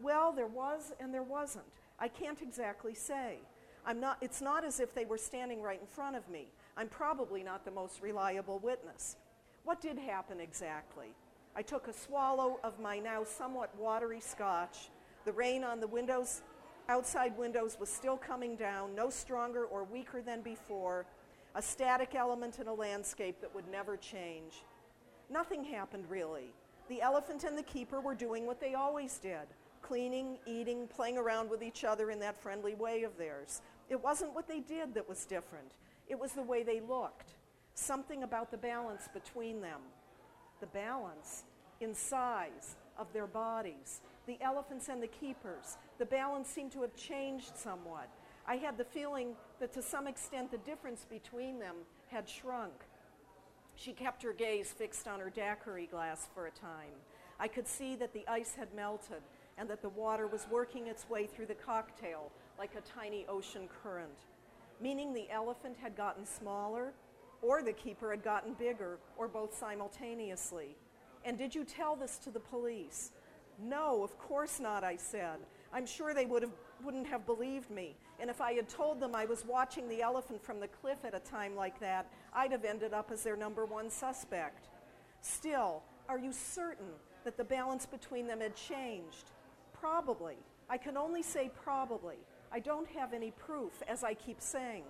[0.00, 1.64] Well, there was and there wasn't.
[1.98, 3.38] I can't exactly say.
[3.86, 6.46] I'm not, it's not as if they were standing right in front of me.
[6.76, 9.16] I'm probably not the most reliable witness.
[9.64, 11.08] What did happen exactly?
[11.56, 14.90] I took a swallow of my now somewhat watery scotch.
[15.24, 16.42] The rain on the windows,
[16.88, 21.06] outside windows, was still coming down, no stronger or weaker than before,
[21.54, 24.64] a static element in a landscape that would never change.
[25.30, 26.52] Nothing happened really.
[26.88, 29.46] The elephant and the keeper were doing what they always did
[29.80, 33.60] cleaning, eating, playing around with each other in that friendly way of theirs.
[33.90, 35.70] It wasn't what they did that was different,
[36.08, 37.34] it was the way they looked.
[37.74, 39.80] Something about the balance between them.
[40.60, 41.44] The balance
[41.80, 44.00] in size of their bodies.
[44.26, 45.76] The elephants and the keepers.
[45.98, 48.08] The balance seemed to have changed somewhat.
[48.46, 51.76] I had the feeling that to some extent the difference between them
[52.08, 52.74] had shrunk.
[53.76, 56.92] She kept her gaze fixed on her daiquiri glass for a time.
[57.40, 59.22] I could see that the ice had melted
[59.58, 63.68] and that the water was working its way through the cocktail like a tiny ocean
[63.82, 64.26] current,
[64.80, 66.92] meaning the elephant had gotten smaller
[67.44, 70.76] or the keeper had gotten bigger or both simultaneously.
[71.24, 73.12] And did you tell this to the police?
[73.62, 75.38] No, of course not, I said.
[75.72, 76.52] I'm sure they would have,
[76.84, 77.96] wouldn't have believed me.
[78.20, 81.14] And if I had told them I was watching the elephant from the cliff at
[81.14, 84.68] a time like that, I'd have ended up as their number one suspect.
[85.20, 86.90] Still, are you certain
[87.24, 89.30] that the balance between them had changed?
[89.72, 90.36] Probably.
[90.68, 92.16] I can only say probably.
[92.52, 94.84] I don't have any proof, as I keep saying.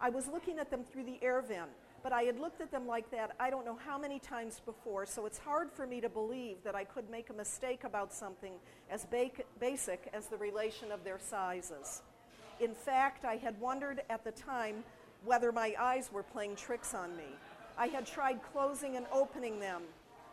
[0.00, 1.70] I was looking at them through the air vent,
[2.02, 5.06] but I had looked at them like that I don't know how many times before,
[5.06, 8.52] so it's hard for me to believe that I could make a mistake about something
[8.90, 9.30] as ba-
[9.60, 12.02] basic as the relation of their sizes.
[12.60, 14.84] In fact, I had wondered at the time
[15.24, 17.24] whether my eyes were playing tricks on me.
[17.76, 19.82] I had tried closing and opening them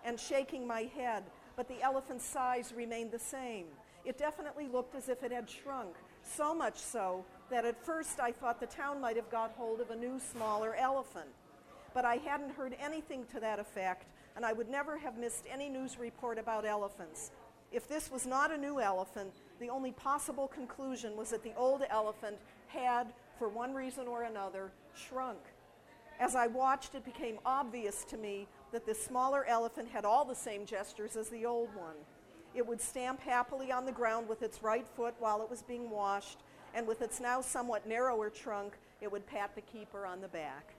[0.05, 1.23] and shaking my head,
[1.55, 3.65] but the elephant's size remained the same.
[4.05, 8.31] It definitely looked as if it had shrunk, so much so that at first I
[8.31, 11.29] thought the town might have got hold of a new, smaller elephant.
[11.93, 15.69] But I hadn't heard anything to that effect, and I would never have missed any
[15.69, 17.31] news report about elephants.
[17.71, 21.83] If this was not a new elephant, the only possible conclusion was that the old
[21.89, 22.37] elephant
[22.67, 25.39] had, for one reason or another, shrunk.
[26.19, 30.35] As I watched, it became obvious to me that the smaller elephant had all the
[30.35, 31.95] same gestures as the old one.
[32.53, 35.89] It would stamp happily on the ground with its right foot while it was being
[35.89, 36.39] washed,
[36.75, 40.73] and with its now somewhat narrower trunk, it would pat the keeper on the back.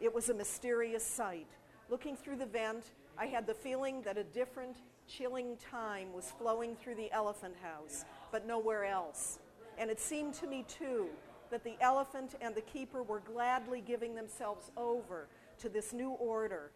[0.00, 1.48] It was a mysterious sight.
[1.88, 4.76] Looking through the vent, I had the feeling that a different,
[5.08, 9.38] chilling time was flowing through the elephant house, but nowhere else.
[9.78, 11.08] And it seemed to me, too,
[11.50, 15.28] that the elephant and the keeper were gladly giving themselves over
[15.58, 16.72] to this new order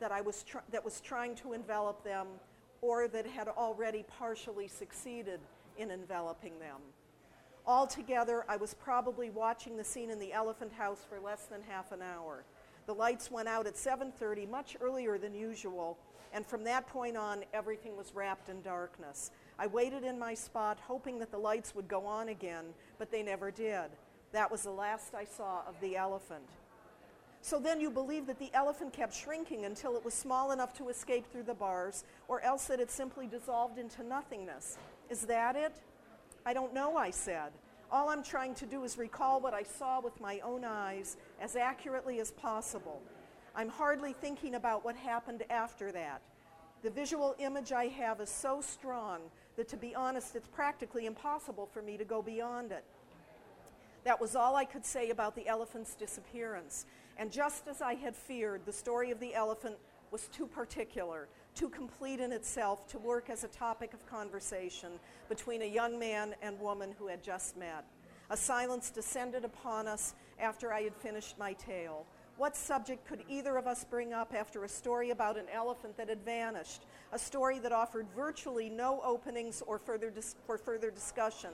[0.00, 2.26] that, I was tr- that was trying to envelop them
[2.80, 5.40] or that had already partially succeeded
[5.78, 6.80] in enveloping them.
[7.66, 11.92] Altogether, I was probably watching the scene in the elephant house for less than half
[11.92, 12.44] an hour.
[12.86, 15.98] The lights went out at 7:30, much earlier than usual,
[16.32, 19.30] and from that point on, everything was wrapped in darkness.
[19.58, 23.22] I waited in my spot, hoping that the lights would go on again, but they
[23.22, 23.90] never did.
[24.32, 26.48] That was the last I saw of the elephant.
[27.40, 30.88] So then you believe that the elephant kept shrinking until it was small enough to
[30.88, 34.78] escape through the bars, or else that it simply dissolved into nothingness.
[35.08, 35.72] Is that it?
[36.44, 37.52] I don't know, I said.
[37.94, 41.54] All I'm trying to do is recall what I saw with my own eyes as
[41.54, 43.00] accurately as possible.
[43.54, 46.20] I'm hardly thinking about what happened after that.
[46.82, 49.20] The visual image I have is so strong
[49.56, 52.82] that, to be honest, it's practically impossible for me to go beyond it.
[54.02, 56.86] That was all I could say about the elephant's disappearance.
[57.16, 59.76] And just as I had feared, the story of the elephant
[60.10, 64.92] was too particular, too complete in itself to work as a topic of conversation
[65.28, 67.84] between a young man and woman who had just met.
[68.30, 72.06] A silence descended upon us, after I had finished my tale.
[72.36, 76.08] What subject could either of us bring up after a story about an elephant that
[76.08, 76.82] had vanished,
[77.12, 81.50] a story that offered virtually no openings or further dis- for further discussion?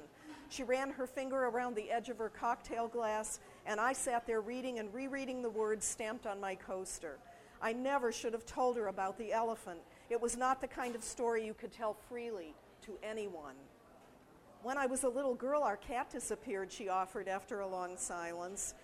[0.48, 4.40] She ran her finger around the edge of her cocktail glass, and I sat there
[4.40, 7.18] reading and rereading the words stamped on my coaster.
[7.62, 9.80] I never should have told her about the elephant.
[10.08, 12.54] It was not the kind of story you could tell freely
[12.86, 13.54] to anyone.
[14.62, 18.74] When I was a little girl, our cat disappeared, she offered after a long silence.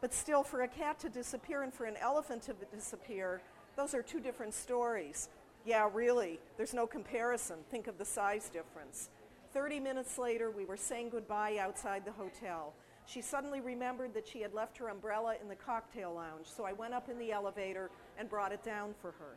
[0.00, 3.40] But still, for a cat to disappear and for an elephant to disappear,
[3.76, 5.28] those are two different stories.
[5.64, 7.56] Yeah, really, there's no comparison.
[7.70, 9.10] Think of the size difference.
[9.52, 12.74] Thirty minutes later, we were saying goodbye outside the hotel.
[13.06, 16.72] She suddenly remembered that she had left her umbrella in the cocktail lounge, so I
[16.72, 19.36] went up in the elevator and brought it down for her.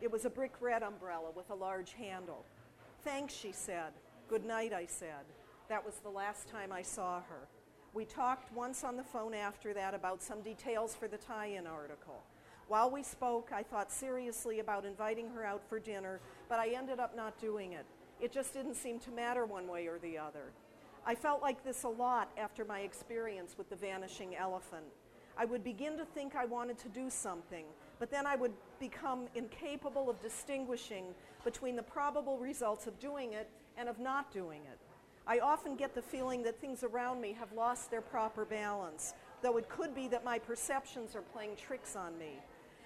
[0.00, 2.44] It was a brick red umbrella with a large handle.
[3.02, 3.92] Thanks, she said.
[4.28, 5.24] Good night, I said.
[5.68, 7.48] That was the last time I saw her.
[7.92, 11.66] We talked once on the phone after that about some details for the tie in
[11.66, 12.22] article.
[12.66, 16.98] While we spoke, I thought seriously about inviting her out for dinner, but I ended
[16.98, 17.84] up not doing it.
[18.20, 20.52] It just didn't seem to matter one way or the other.
[21.06, 24.86] I felt like this a lot after my experience with the vanishing elephant.
[25.36, 27.66] I would begin to think I wanted to do something,
[27.98, 31.06] but then I would become incapable of distinguishing
[31.44, 34.78] between the probable results of doing it and of not doing it.
[35.26, 39.56] I often get the feeling that things around me have lost their proper balance, though
[39.56, 42.38] it could be that my perceptions are playing tricks on me.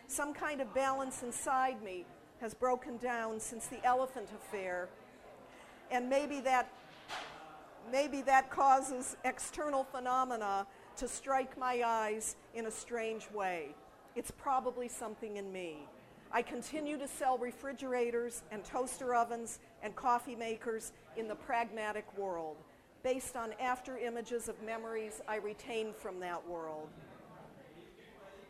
[0.07, 2.05] Some kind of balance inside me
[2.41, 4.89] has broken down since the elephant affair,
[5.91, 6.71] and maybe that
[7.91, 13.75] maybe that causes external phenomena to strike my eyes in a strange way.
[14.19, 15.77] It's probably something in me.
[16.33, 22.57] I continue to sell refrigerators and toaster ovens and coffee makers in the pragmatic world,
[23.05, 26.89] based on after images of memories I retain from that world.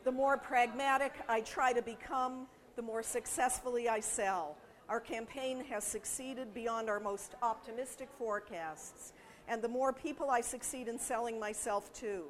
[0.04, 2.46] The more pragmatic I try to become,
[2.76, 4.56] the more successfully I sell.
[4.88, 9.12] Our campaign has succeeded beyond our most optimistic forecasts,
[9.46, 12.22] and the more people I succeed in selling myself to.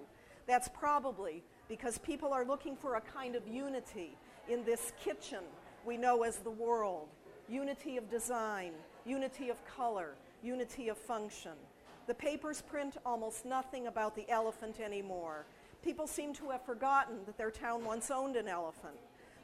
[0.49, 4.17] That's probably because people are looking for a kind of unity
[4.49, 5.41] in this kitchen
[5.85, 7.09] we know as the world
[7.49, 8.73] unity of design,
[9.07, 11.53] unity of color, unity of function.
[12.07, 15.47] The papers print almost nothing about the elephant anymore.
[15.83, 18.99] People seem to have forgotten that their town once owned an elephant.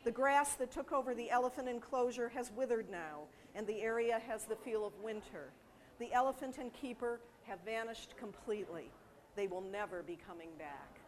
[0.05, 3.21] The grass that took over the elephant enclosure has withered now,
[3.55, 5.51] and the area has the feel of winter.
[5.99, 8.91] The elephant and keeper have vanished completely.
[9.37, 11.01] They will never be coming back.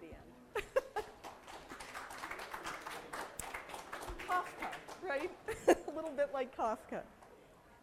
[0.00, 1.04] The end.
[4.28, 4.68] Kafka,
[5.08, 5.30] right?
[5.68, 7.00] a little bit like Kafka.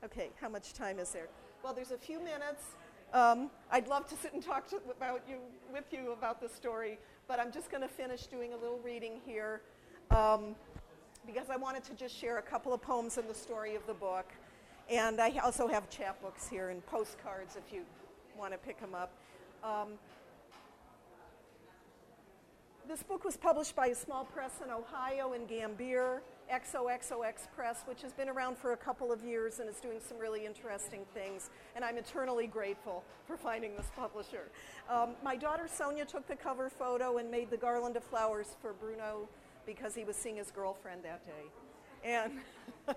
[0.04, 1.28] Okay, how much time is there?
[1.64, 2.64] Well, there's a few minutes.
[3.14, 5.38] Um, I'd love to sit and talk to, about you,
[5.74, 9.22] with you about the story, but I'm just going to finish doing a little reading
[9.26, 9.62] here
[10.12, 10.56] um,
[11.26, 13.94] because I wanted to just share a couple of poems in the story of the
[13.94, 14.32] book.
[14.90, 17.82] And I also have chapbooks here and postcards if you
[18.38, 19.12] want to pick them up.
[19.64, 19.94] Um,
[22.88, 26.22] this book was published by a small press in Ohio in Gambier.
[26.52, 30.18] XOXOX Press, which has been around for a couple of years and is doing some
[30.18, 31.50] really interesting things.
[31.76, 34.52] And I'm eternally grateful for finding this publisher.
[34.90, 38.74] Um, my daughter Sonia took the cover photo and made the garland of flowers for
[38.74, 39.28] Bruno
[39.66, 41.50] because he was seeing his girlfriend that day.
[42.04, 42.34] And,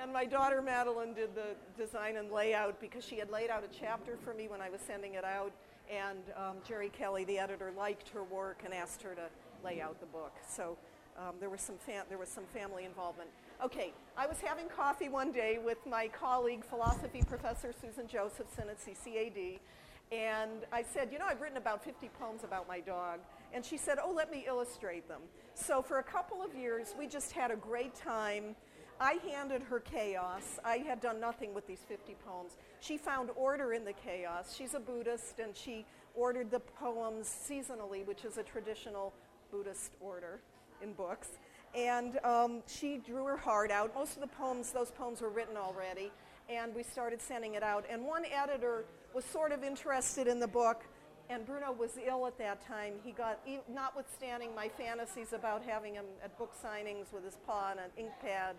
[0.00, 3.78] and my daughter Madeline did the design and layout because she had laid out a
[3.78, 5.52] chapter for me when I was sending it out.
[5.90, 9.28] And um, Jerry Kelly, the editor, liked her work and asked her to
[9.64, 10.32] lay out the book.
[10.46, 10.76] So
[11.18, 13.30] um, there, was some fam- there was some family involvement.
[13.64, 18.78] Okay, I was having coffee one day with my colleague, philosophy professor Susan Josephson at
[18.78, 19.58] CCAD,
[20.12, 23.20] and I said, You know, I've written about 50 poems about my dog.
[23.52, 25.20] And she said, Oh, let me illustrate them.
[25.54, 28.56] So for a couple of years, we just had a great time.
[29.00, 30.58] I handed her chaos.
[30.64, 32.58] I had done nothing with these 50 poems.
[32.80, 34.54] She found order in the chaos.
[34.54, 39.14] She's a Buddhist, and she ordered the poems seasonally, which is a traditional
[39.50, 40.40] Buddhist order
[40.82, 41.38] in books.
[41.74, 43.94] And um, she drew her heart out.
[43.94, 46.10] Most of the poems, those poems were written already,
[46.48, 47.84] and we started sending it out.
[47.88, 50.82] And one editor was sort of interested in the book,
[51.28, 52.94] and Bruno was ill at that time.
[53.04, 53.38] He got,
[53.72, 58.10] notwithstanding my fantasies about having him at book signings with his paw on an ink
[58.20, 58.56] pad,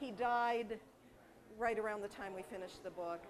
[0.00, 0.78] he died
[1.58, 3.20] right around the time we finished the book.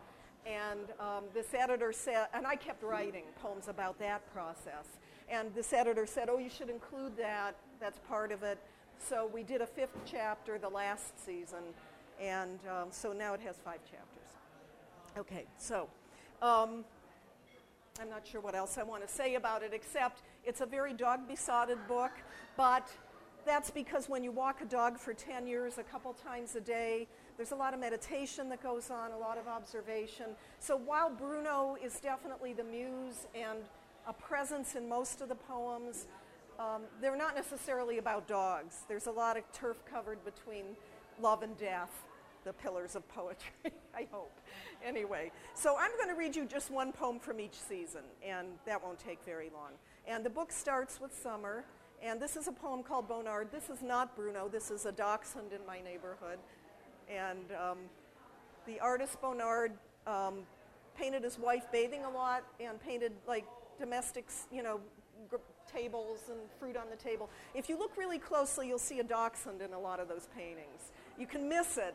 [0.46, 4.86] And um, this editor said, and I kept writing poems about that process.
[5.28, 7.54] And this editor said, Oh, you should include that.
[7.80, 8.58] That's part of it.
[8.98, 11.62] So we did a fifth chapter the last season.
[12.20, 14.28] And um, so now it has five chapters.
[15.16, 15.88] Okay, so
[16.42, 16.84] um,
[18.00, 20.92] I'm not sure what else I want to say about it, except it's a very
[20.92, 22.12] dog besotted book,
[22.56, 22.88] but
[23.44, 27.06] that's because when you walk a dog for 10 years, a couple times a day,
[27.36, 30.26] there's a lot of meditation that goes on, a lot of observation.
[30.58, 33.60] So while Bruno is definitely the muse and
[34.06, 36.06] a presence in most of the poems,
[36.58, 38.82] um, they're not necessarily about dogs.
[38.88, 40.64] There's a lot of turf covered between
[41.20, 41.90] love and death,
[42.44, 43.52] the pillars of poetry,
[43.94, 44.32] I hope.
[44.84, 48.82] Anyway, so I'm going to read you just one poem from each season, and that
[48.82, 49.70] won't take very long.
[50.06, 51.64] And the book starts with summer,
[52.02, 53.50] and this is a poem called Bonnard.
[53.52, 56.38] This is not Bruno, this is a dachshund in my neighborhood.
[57.08, 57.78] And um,
[58.66, 59.72] the artist Bonnard
[60.06, 60.40] um,
[60.96, 63.44] painted his wife bathing a lot and painted like
[63.78, 64.80] domestics, you know,
[65.72, 67.30] tables and fruit on the table.
[67.54, 70.92] If you look really closely, you'll see a dachshund in a lot of those paintings.
[71.18, 71.94] You can miss it.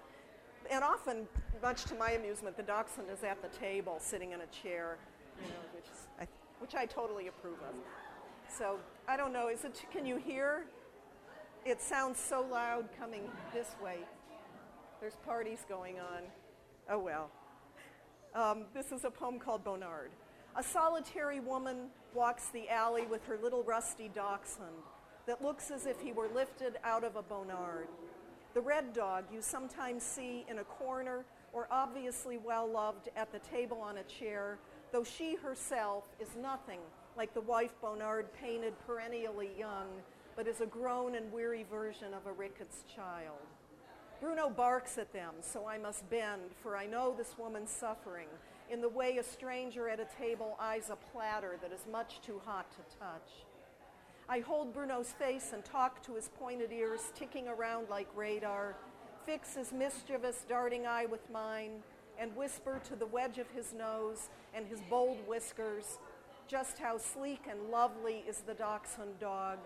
[0.71, 1.27] And often,
[1.61, 4.97] much to my amusement, the dachshund is at the table sitting in a chair,
[5.41, 5.85] you know, which,
[6.19, 6.27] I,
[6.59, 7.75] which I totally approve of.
[8.57, 10.65] So I don't know, is it, can you hear?
[11.65, 13.99] It sounds so loud coming this way.
[14.99, 16.23] There's parties going on.
[16.89, 17.29] Oh well.
[18.35, 20.11] Um, this is a poem called Bonnard.
[20.55, 24.83] A solitary woman walks the alley with her little rusty dachshund
[25.25, 27.87] that looks as if he were lifted out of a Bonnard.
[28.53, 33.39] The red dog you sometimes see in a corner or obviously well loved at the
[33.39, 34.59] table on a chair,
[34.91, 36.79] though she herself is nothing
[37.17, 39.87] like the wife Bonnard painted perennially young,
[40.35, 43.39] but is a grown and weary version of a rickets child.
[44.21, 48.27] Bruno barks at them, so I must bend, for I know this woman's suffering,
[48.73, 52.41] in the way a stranger at a table eyes a platter that is much too
[52.43, 53.45] hot to touch.
[54.27, 58.75] I hold Bruno's face and talk to his pointed ears, ticking around like radar,
[59.27, 61.83] fix his mischievous darting eye with mine,
[62.19, 65.99] and whisper to the wedge of his nose and his bold whiskers
[66.47, 69.59] just how sleek and lovely is the dachshund dog,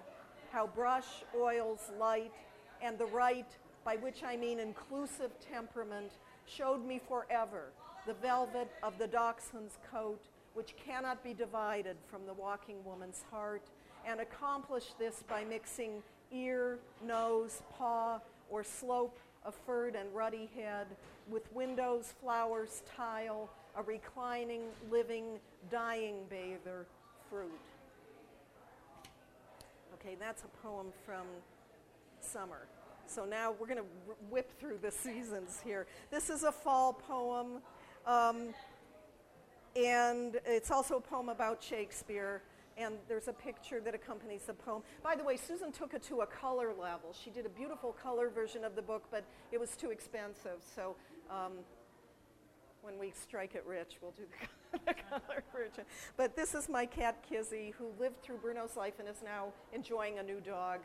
[0.52, 2.34] how brush, oils, light,
[2.82, 3.56] and the right,
[3.86, 6.12] by which I mean inclusive temperament,
[6.46, 7.72] showed me forever
[8.08, 10.22] the velvet of the dachshund's coat,
[10.54, 13.64] which cannot be divided from the walking woman's heart,
[14.08, 16.02] and accomplish this by mixing
[16.32, 20.88] ear, nose, paw, or slope of furred and ruddy head
[21.30, 25.26] with windows, flowers, tile, a reclining, living,
[25.70, 26.86] dying bather,
[27.30, 27.52] fruit.
[29.96, 31.26] Okay, that's a poem from
[32.22, 32.68] summer.
[33.06, 35.88] So now we're going to whip through the seasons here.
[36.10, 37.62] This is a fall poem,
[38.08, 38.54] um,
[39.76, 42.42] and it's also a poem about Shakespeare.
[42.78, 44.84] And there's a picture that accompanies the poem.
[45.02, 47.12] By the way, Susan took it to a color level.
[47.12, 50.60] She did a beautiful color version of the book, but it was too expensive.
[50.76, 50.96] So
[51.32, 51.54] um,
[52.82, 54.24] when we strike it rich, we'll do
[54.86, 55.86] the, color version.
[56.18, 60.20] But this is my cat Kizzy, who lived through Bruno's life and is now enjoying
[60.20, 60.82] a new dog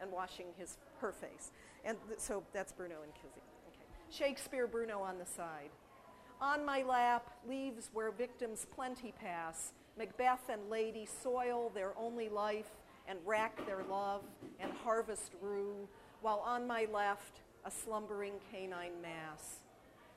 [0.00, 1.52] and washing his her face.
[1.84, 3.42] And th- so that's Bruno and Kizzy.
[3.68, 3.84] Okay.
[4.10, 5.70] Shakespeare Bruno on the side.
[6.40, 9.72] On my lap, leaves where victims plenty pass.
[9.96, 12.70] Macbeth and Lady soil their only life
[13.08, 14.22] and rack their love
[14.60, 15.88] and harvest rue,
[16.20, 19.60] while on my left, a slumbering canine mass.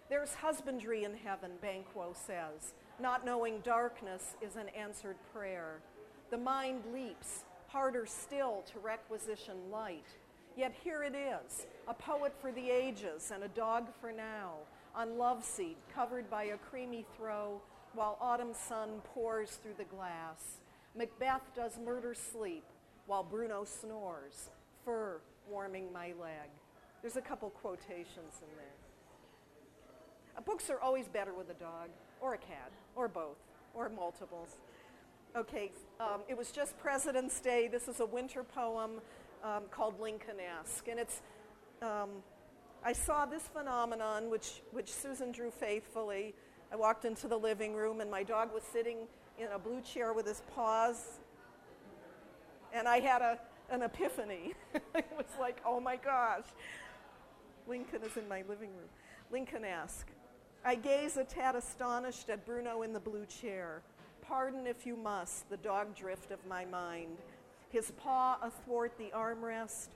[0.10, 2.74] There's husbandry in heaven, Banquo says.
[3.00, 5.80] Not knowing darkness is an answered prayer.
[6.30, 10.08] The mind leaps, harder still to requisition light.
[10.56, 14.56] Yet here it is, a poet for the ages and a dog for now,
[14.98, 17.62] on love seat, covered by a creamy throw,
[17.94, 20.58] while autumn sun pours through the glass.
[20.96, 22.64] Macbeth does murder sleep,
[23.06, 24.50] while Bruno snores,
[24.84, 26.50] fur warming my leg.
[27.04, 28.76] There's a couple quotations in there.
[30.36, 31.90] Uh, books are always better with a dog,
[32.20, 33.38] or a cat, or both,
[33.76, 34.56] or multiples.
[35.36, 37.68] Okay, um, it was just President's Day.
[37.68, 39.00] This is a winter poem
[39.44, 41.22] um, called Lincoln-esque, and it's.
[41.84, 42.10] Um,
[42.84, 46.34] I saw this phenomenon, which which Susan drew faithfully.
[46.72, 49.08] I walked into the living room, and my dog was sitting
[49.40, 51.20] in a blue chair with his paws,
[52.74, 54.54] and I had a an epiphany.
[54.74, 56.46] it was like, oh my gosh,
[57.68, 58.90] Lincoln is in my living room.
[59.32, 60.08] Lincoln-esque.
[60.64, 63.82] I gaze a tad astonished at Bruno in the blue chair.
[64.22, 67.18] Pardon if you must the dog drift of my mind.
[67.70, 69.90] His paw athwart the armrest,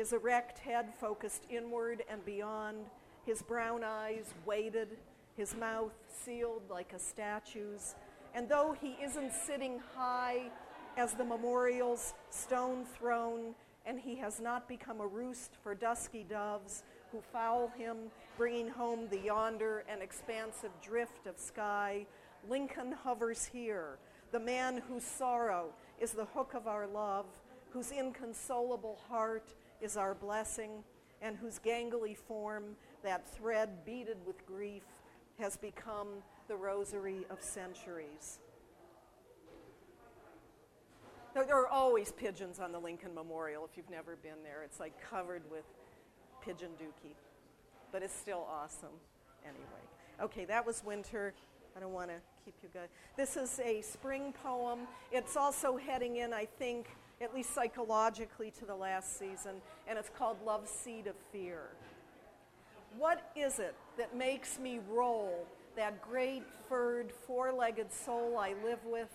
[0.00, 2.86] his erect head focused inward and beyond,
[3.26, 4.88] his brown eyes weighted,
[5.36, 5.92] his mouth
[6.24, 7.96] sealed like a statue's.
[8.34, 10.50] And though he isn't sitting high
[10.96, 16.82] as the memorial's stone throne, and he has not become a roost for dusky doves,
[17.12, 17.98] who foul him,
[18.38, 22.06] bringing home the yonder and expansive drift of sky.
[22.48, 23.98] Lincoln hovers here,
[24.32, 27.26] the man whose sorrow is the hook of our love,
[27.68, 30.84] whose inconsolable heart is our blessing,
[31.22, 34.82] and whose gangly form, that thread beaded with grief,
[35.38, 36.08] has become
[36.48, 38.38] the rosary of centuries.
[41.34, 44.62] There are always pigeons on the Lincoln Memorial if you've never been there.
[44.64, 45.64] It's like covered with
[46.44, 47.14] pigeon dookie,
[47.92, 48.98] but it's still awesome
[49.44, 49.64] anyway.
[50.20, 51.32] Okay, that was winter.
[51.76, 52.88] I don't want to keep you guys.
[53.16, 54.80] This is a spring poem.
[55.12, 56.88] It's also heading in, I think,
[57.20, 59.56] at least psychologically, to the last season,
[59.86, 61.60] and it's called Love Seed of Fear.
[62.96, 65.46] What is it that makes me roll
[65.76, 69.08] that great furred four legged soul I live with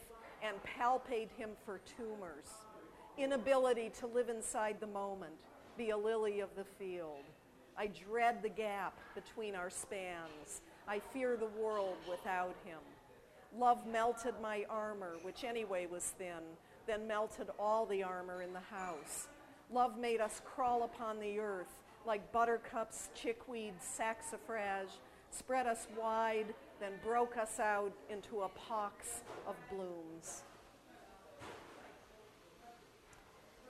[0.44, 2.48] and palpate him for tumors?
[3.18, 5.34] Inability to live inside the moment,
[5.78, 7.24] be a lily of the field.
[7.78, 10.62] I dread the gap between our spans.
[10.88, 12.80] I fear the world without him.
[13.58, 16.44] Love melted my armor, which anyway was thin,
[16.88, 19.28] then melted all the armor in the house.
[19.72, 21.74] Love made us crawl upon the earth
[22.06, 24.92] like buttercups, chickweed, saxifrage,
[25.32, 30.44] spread us wide, then broke us out into a pox of blooms.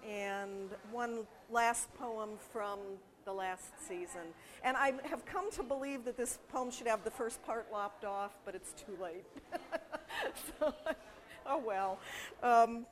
[0.08, 2.80] And one last poem from
[3.26, 4.22] the last season.
[4.64, 8.06] And I have come to believe that this poem should have the first part lopped
[8.06, 9.26] off, but it's too late.
[10.60, 10.74] so,
[11.48, 12.00] oh well.
[12.44, 12.86] Um,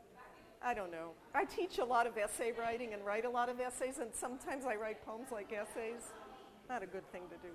[0.65, 1.11] I don't know.
[1.35, 4.65] I teach a lot of essay writing and write a lot of essays, and sometimes
[4.65, 6.11] I write poems like essays.
[6.69, 7.53] Not a good thing to do.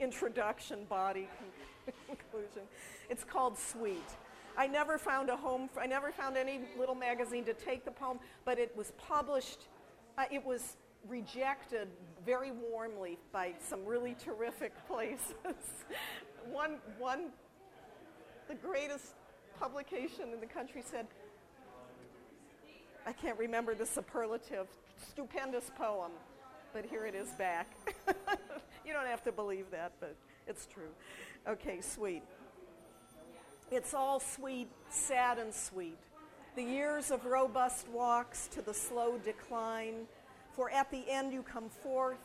[0.00, 1.28] Introduction, body,
[2.08, 2.62] conclusion.
[3.08, 4.02] It's called Sweet.
[4.56, 8.18] I never found a home, I never found any little magazine to take the poem,
[8.44, 9.68] but it was published,
[10.18, 10.76] uh, it was
[11.08, 11.88] rejected
[12.24, 15.84] very warmly by some really terrific places.
[16.50, 17.26] one, one,
[18.48, 19.14] the greatest
[19.58, 21.06] publication in the country said,
[23.06, 24.66] I can't remember the superlative,
[25.10, 26.12] stupendous poem,
[26.72, 27.66] but here it is back.
[28.86, 30.88] you don't have to believe that, but it's true.
[31.46, 32.22] Okay, sweet.
[33.70, 35.98] It's all sweet, sad and sweet.
[36.56, 40.06] The years of robust walks to the slow decline,
[40.52, 42.18] for at the end you come forth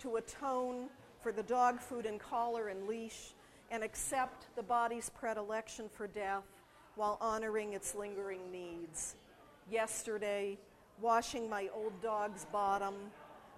[0.00, 0.88] to atone
[1.22, 3.32] for the dog food and collar and leash
[3.70, 6.44] and accept the body's predilection for death
[6.94, 9.16] while honoring its lingering needs
[9.70, 10.58] yesterday,
[11.00, 12.94] washing my old dog's bottom,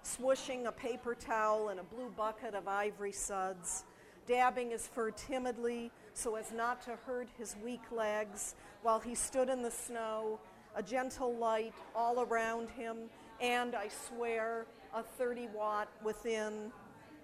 [0.03, 3.85] swooshing a paper towel in a blue bucket of ivory suds,
[4.27, 9.49] dabbing his fur timidly so as not to hurt his weak legs while he stood
[9.49, 10.39] in the snow,
[10.75, 12.97] a gentle light all around him,
[13.41, 16.71] and I swear, a 30 watt within,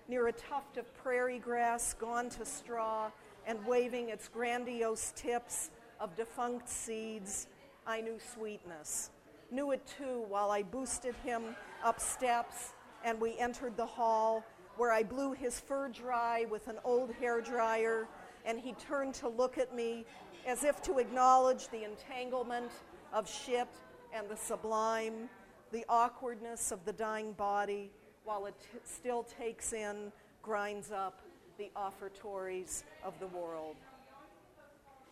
[0.08, 3.10] near a tuft of prairie grass gone to straw
[3.48, 7.48] and waving its grandiose tips of defunct seeds
[7.88, 9.12] I knew sweetness.
[9.52, 12.74] Knew it too while I boosted him up steps
[13.04, 14.44] and we entered the hall
[14.78, 18.08] where I blew his fur dry with an old hair dryer
[18.46, 20.06] and he turned to look at me
[20.48, 22.72] as if to acknowledge the entanglement
[23.14, 23.68] of shit
[24.14, 25.30] and the sublime,
[25.72, 27.92] the awkwardness of the dying body
[28.24, 30.12] while it t- still takes in,
[30.42, 31.22] grinds up
[31.58, 33.76] the offertories of the world.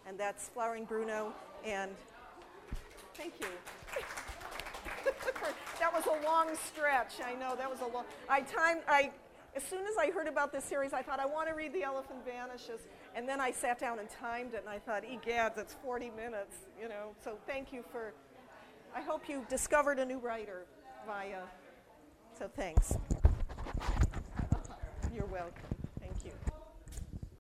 [0.08, 1.34] And that's Flowering Bruno
[1.66, 1.92] and
[3.16, 3.48] Thank you.
[5.80, 7.14] that was a long stretch.
[7.24, 8.06] I know that was a long.
[8.30, 8.82] I timed.
[8.88, 9.12] I
[9.56, 11.84] as soon as I heard about this series, I thought I want to read The
[11.84, 12.82] Elephant Vanishes,
[13.16, 16.58] and then I sat down and timed it, and I thought, egads, it's 40 minutes.
[16.82, 17.16] You know.
[17.24, 18.14] So thank you for.
[18.96, 20.66] I hope you discovered a new writer
[21.06, 21.44] via.
[22.38, 22.98] So thanks.
[25.14, 25.73] You're welcome.